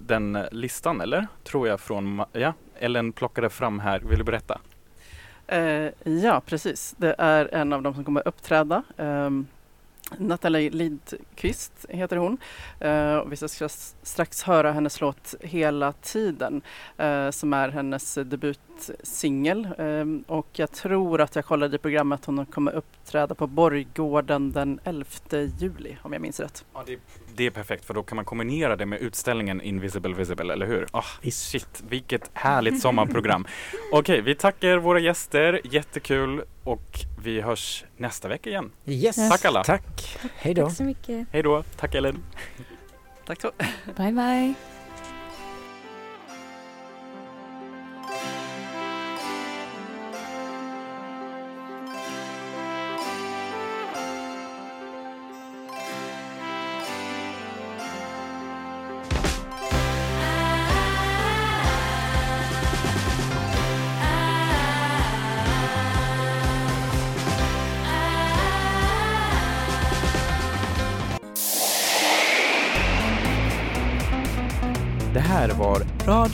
[0.00, 1.26] den listan, eller?
[1.44, 4.00] Tror jag från, ja, Ellen plockade fram här.
[4.00, 4.60] Vill du berätta?
[5.46, 6.94] Eh, ja, precis.
[6.98, 8.82] Det är en av dem som kommer uppträda.
[8.96, 9.46] Um,
[10.16, 12.38] Nathalie Lidqvist heter hon.
[12.80, 13.46] Eh, och vi ska
[14.02, 16.62] strax- höra hennes låt Hela tiden
[16.96, 19.68] eh, som är hennes debutsingel.
[19.78, 24.52] Ehm, och jag tror att jag kollade i programmet att hon kommer uppträda på Borggården
[24.52, 25.04] den 11
[25.58, 26.64] juli om jag minns rätt.
[26.74, 26.98] Ja, det,
[27.34, 30.86] det är perfekt för då kan man kombinera det med utställningen Invisible Visible, eller hur?
[30.90, 33.46] Ah, shit, vilket härligt sommarprogram.
[33.92, 38.70] Okej, vi tackar våra gäster, jättekul och vi hörs nästa vecka igen.
[38.86, 39.16] Yes.
[39.16, 39.64] Tack alla!
[39.64, 40.18] Tack!
[40.36, 40.66] Hej då!
[40.66, 41.26] Tack så mycket.
[41.32, 41.62] Hej då!
[41.76, 42.24] Tack Ellen!
[43.26, 43.52] Tack så
[43.96, 44.77] Bye bye.